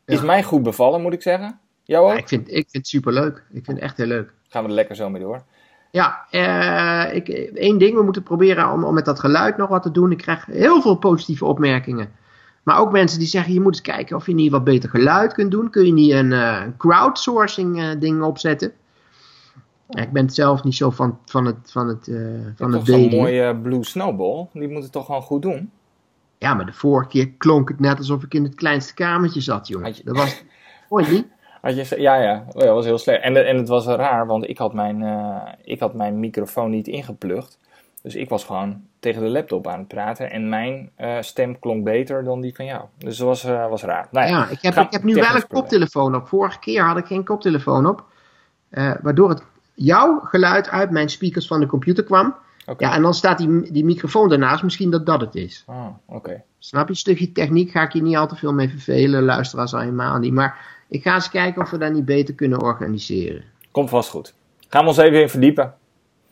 Is 0.06 0.22
mij 0.22 0.44
goed 0.44 0.64
bevallen, 0.64 1.02
moet 1.02 1.14
ik 1.14 1.22
zeggen. 1.22 1.60
Jou 1.84 2.06
ook? 2.06 2.12
Ja, 2.12 2.18
ik, 2.18 2.28
vind, 2.28 2.48
ik 2.48 2.54
vind 2.54 2.72
het 2.72 2.88
superleuk. 2.88 3.44
Ik 3.52 3.66
vind 3.66 3.78
het 3.78 3.80
echt 3.80 3.98
heel 3.98 4.06
leuk. 4.06 4.34
Gaan 4.48 4.64
we 4.64 4.70
er 4.70 4.76
lekker 4.76 4.96
zo 4.96 5.10
mee 5.10 5.22
door. 5.22 5.44
Ja, 5.92 6.26
eh, 6.30 7.16
ik, 7.16 7.28
één 7.54 7.78
ding, 7.78 7.96
we 7.96 8.04
moeten 8.04 8.24
proberen 8.24 8.72
om, 8.72 8.84
om 8.84 8.94
met 8.94 9.06
dat 9.06 9.20
geluid 9.20 9.58
nog 9.58 9.70
wat 9.70 9.84
te 9.84 9.92
doen. 9.92 10.12
Ik 10.12 10.18
krijg 10.18 10.46
heel 10.46 10.82
veel 10.82 10.96
positieve 10.96 11.46
opmerkingen. 11.46 12.12
Maar 12.64 12.80
ook 12.80 12.92
mensen 12.92 13.20
die 13.20 13.28
zeggen, 13.28 13.54
je 13.54 13.62
moet 13.62 13.74
eens 13.74 13.82
kijken 13.82 14.16
of 14.16 14.26
je 14.26 14.34
niet 14.34 14.52
wat 14.52 14.64
beter 14.64 14.90
geluid 14.90 15.34
kunt 15.34 15.52
doen. 15.52 15.70
Kun 15.70 15.86
je 15.86 15.94
niet 15.94 16.12
een 16.12 16.34
eh, 16.34 16.64
crowdsourcing 16.78 17.80
eh, 17.80 18.00
ding 18.00 18.22
opzetten? 18.22 18.74
Ja, 19.90 20.02
ik 20.02 20.12
ben 20.12 20.30
zelf 20.30 20.64
niet 20.64 20.76
zo 20.76 20.90
van, 20.90 21.20
van 21.26 21.46
het, 21.46 21.72
van 21.72 21.88
het, 21.88 22.08
eh, 22.08 22.16
van 22.56 22.74
het 22.74 22.86
toch 22.86 22.96
zo'n 22.96 23.10
mooie 23.10 23.56
Blue 23.56 23.84
Snowball. 23.84 24.48
Die 24.54 24.68
moet 24.68 24.84
het 24.84 24.92
toch 24.92 25.06
gewoon 25.06 25.22
goed 25.22 25.42
doen? 25.42 25.72
Ja, 26.40 26.54
maar 26.54 26.66
de 26.66 26.74
vorige 26.74 27.10
keer 27.10 27.30
klonk 27.38 27.70
het 27.70 27.80
net 27.80 27.98
alsof 27.98 28.24
ik 28.24 28.34
in 28.34 28.44
het 28.44 28.56
kleinste 28.56 28.94
kamertje 28.94 29.42
zat, 29.42 29.68
jongen. 29.68 29.94
Je- 29.96 30.02
Dat 30.04 30.18
was, 30.18 30.44
hoor 30.90 31.02
je 31.02 31.08
niet? 31.12 31.28
Je, 31.76 32.02
ja, 32.02 32.16
ja, 32.16 32.44
Oh 32.48 32.60
ja, 32.62 32.66
dat 32.66 32.76
was 32.76 32.86
heel 32.86 32.98
slecht. 32.98 33.22
En, 33.24 33.48
en 33.48 33.58
het 33.58 33.68
was 33.68 33.86
raar, 33.86 34.26
want 34.26 34.50
ik 34.50 34.58
had, 34.58 34.74
mijn, 34.74 35.02
eh, 35.04 35.36
ik 35.64 35.80
had 35.80 35.94
mijn 35.94 36.20
microfoon 36.20 36.70
niet 36.70 36.88
ingeplucht. 36.88 37.58
Dus 38.02 38.16
ik 38.16 38.30
was 38.30 38.44
gewoon 38.44 38.82
tegen 39.00 39.22
de 39.22 39.28
laptop 39.30 39.68
aan 39.68 39.80
het 39.80 39.88
praten. 39.88 40.32
En 40.32 40.50
mijn 40.50 40.90
eh, 40.96 41.18
stem 41.20 41.60
klonk 41.60 41.84
beter 41.84 42.24
dan 42.24 42.42
die 42.42 42.56
van 42.56 42.66
jou. 42.66 42.84
Dus 42.98 43.18
dat 43.18 43.28
was, 43.28 43.44
eh, 43.44 43.70
was 43.70 43.84
raar. 43.84 44.08
Nou 44.12 44.28
ja, 44.28 44.38
Ja, 44.38 44.48
ik 44.50 44.62
heb, 44.62 44.76
ik 44.78 44.92
heb 44.92 45.04
nu 45.04 45.14
wel 45.14 45.24
een 45.36 45.48
koptelefoon 45.48 46.16
op. 46.16 46.28
Vorige 46.28 46.60
keer 46.60 46.84
had 46.84 46.98
ik 46.98 47.06
geen 47.06 47.24
koptelefoon 47.24 47.86
op. 47.86 48.06
waardoor 49.02 49.30
het 49.30 49.44
jouw 49.74 50.20
geluid 50.24 50.70
uit 50.70 50.92
mijn 50.92 51.10
speakers 51.10 51.48
van 51.48 51.60
de 51.60 51.66
computer 51.66 52.04
kwam. 52.04 52.36
Ja, 52.78 52.94
en 52.96 53.02
dan 53.02 53.14
staat 53.14 53.38
die, 53.38 53.72
die 53.72 53.86
microfoon 53.86 54.30
daarnaast. 54.30 54.64
Misschien 54.64 54.92
dat 54.92 55.06
dat 55.06 55.22
het 55.22 55.36
is. 55.36 55.64
Ah, 55.68 55.88
oké. 56.06 56.44
Snap 56.60 56.84
je? 56.84 56.90
Een 56.90 56.96
stukje 56.96 57.32
techniek 57.32 57.72
ga 57.72 57.82
ik 57.82 57.94
je 57.94 58.02
niet 58.02 58.16
al 58.16 58.28
te 58.28 58.36
veel 58.36 58.54
mee 58.54 58.70
vervelen. 58.70 59.24
Luisteraars 59.24 59.72
helemaal 59.72 60.18
niet. 60.18 60.34
Maar 60.34 60.58
ik 60.88 61.02
ga 61.04 61.14
eens 61.16 61.30
kijken 61.30 61.62
of 61.62 61.70
we 61.70 61.78
dat 61.78 61.94
niet 61.94 62.06
beter 62.06 62.34
kunnen 62.36 62.62
organiseren. 62.62 63.44
Komt 63.72 63.90
vast 63.90 64.10
goed. 64.10 64.34
Gaan 64.70 64.82
we 64.82 64.88
ons 64.88 64.98
even 64.98 65.22
in 65.22 65.30
verdiepen. 65.30 65.74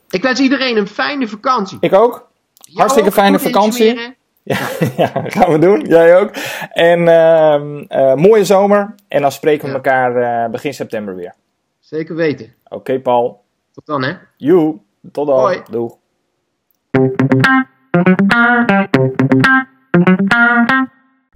Ik 0.10 0.22
wens 0.22 0.40
iedereen 0.40 0.78
een 0.78 0.88
fijne 0.88 1.28
vakantie. 1.28 1.78
Ik 1.82 1.94
ook. 1.94 2.28
Jou 2.54 2.78
hartstikke 2.78 3.10
ook 3.10 3.16
fijne 3.16 3.40
vakantie. 3.40 4.00
Ja, 4.48 4.70
ja, 4.98 5.12
gaan 5.14 5.52
we 5.52 5.60
doen. 5.60 5.82
Jij 5.82 6.18
ook. 6.20 6.32
En 6.72 7.08
ehm, 7.08 7.78
eh, 7.88 8.14
mooie 8.14 8.46
zomer. 8.46 8.96
En 9.08 9.22
dan 9.22 9.32
spreken 9.32 9.62
we 9.64 9.70
Ja. 9.70 9.76
elkaar 9.76 10.16
eh, 10.16 10.52
begin 10.52 10.74
september 10.74 11.16
weer. 11.16 11.34
Zeker 11.80 12.16
weten. 12.16 12.54
Oké, 12.68 13.00
Paul. 13.00 13.44
Tot 13.74 13.86
dan, 13.86 14.04
hè? 14.04 14.14
Joe. 14.38 14.78
Tot 15.12 15.28
dan. 15.28 15.40
Hoi. 15.40 15.62
Doeg. 15.72 15.96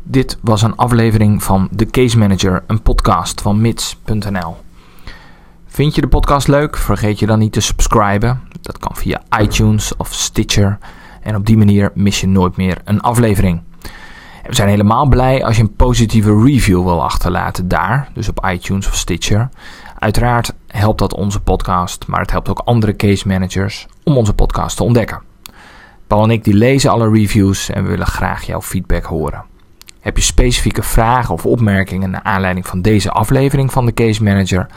Dit 0.03 0.37
was 0.41 0.61
een 0.61 0.75
aflevering 0.75 1.43
van 1.43 1.69
The 1.75 1.85
Case 1.85 2.17
Manager, 2.17 2.63
een 2.67 2.81
podcast 2.81 3.41
van 3.41 3.61
mits.nl. 3.61 4.55
Vind 5.65 5.95
je 5.95 6.01
de 6.01 6.07
podcast 6.07 6.47
leuk? 6.47 6.77
Vergeet 6.77 7.19
je 7.19 7.25
dan 7.25 7.39
niet 7.39 7.51
te 7.51 7.61
subscriben. 7.61 8.41
Dat 8.61 8.77
kan 8.77 8.95
via 8.95 9.21
iTunes 9.39 9.95
of 9.95 10.13
Stitcher. 10.13 10.77
En 11.21 11.35
op 11.35 11.45
die 11.45 11.57
manier 11.57 11.91
mis 11.93 12.21
je 12.21 12.27
nooit 12.27 12.57
meer 12.57 12.77
een 12.83 13.01
aflevering. 13.01 13.61
We 14.47 14.55
zijn 14.55 14.69
helemaal 14.69 15.05
blij 15.05 15.45
als 15.45 15.55
je 15.55 15.61
een 15.61 15.75
positieve 15.75 16.43
review 16.43 16.83
wil 16.83 17.03
achterlaten 17.03 17.67
daar, 17.67 18.09
dus 18.13 18.29
op 18.29 18.47
iTunes 18.49 18.87
of 18.87 18.95
Stitcher. 18.95 19.49
Uiteraard 19.99 20.53
helpt 20.67 20.99
dat 20.99 21.13
onze 21.13 21.39
podcast, 21.39 22.07
maar 22.07 22.19
het 22.19 22.31
helpt 22.31 22.49
ook 22.49 22.59
andere 22.59 22.95
case 22.95 23.27
managers 23.27 23.87
om 24.03 24.17
onze 24.17 24.33
podcast 24.33 24.77
te 24.77 24.83
ontdekken. 24.83 25.30
Paul 26.11 26.23
en 26.23 26.31
ik 26.31 26.43
die 26.43 26.53
lezen 26.53 26.91
alle 26.91 27.09
reviews 27.09 27.69
en 27.69 27.83
we 27.83 27.89
willen 27.89 28.07
graag 28.07 28.43
jouw 28.43 28.61
feedback 28.61 29.03
horen. 29.03 29.43
Heb 29.99 30.17
je 30.17 30.23
specifieke 30.23 30.83
vragen 30.83 31.33
of 31.33 31.45
opmerkingen 31.45 32.09
naar 32.09 32.23
aanleiding 32.23 32.67
van 32.67 32.81
deze 32.81 33.11
aflevering 33.11 33.71
van 33.71 33.85
de 33.85 33.93
Case 33.93 34.23
Manager? 34.23 34.67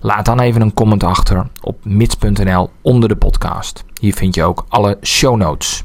Laat 0.00 0.24
dan 0.24 0.40
even 0.40 0.60
een 0.60 0.74
comment 0.74 1.04
achter 1.04 1.46
op 1.60 1.84
mits.nl 1.84 2.70
onder 2.82 3.08
de 3.08 3.16
podcast. 3.16 3.84
Hier 4.00 4.14
vind 4.14 4.34
je 4.34 4.42
ook 4.42 4.64
alle 4.68 4.98
show 5.02 5.36
notes. 5.36 5.84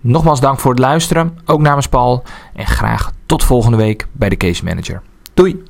Nogmaals 0.00 0.40
dank 0.40 0.58
voor 0.58 0.70
het 0.70 0.80
luisteren, 0.80 1.38
ook 1.44 1.60
namens 1.60 1.88
Paul. 1.88 2.22
En 2.54 2.66
graag 2.66 3.12
tot 3.26 3.44
volgende 3.44 3.76
week 3.76 4.06
bij 4.12 4.28
de 4.28 4.36
Case 4.36 4.64
Manager. 4.64 5.02
Doei! 5.34 5.62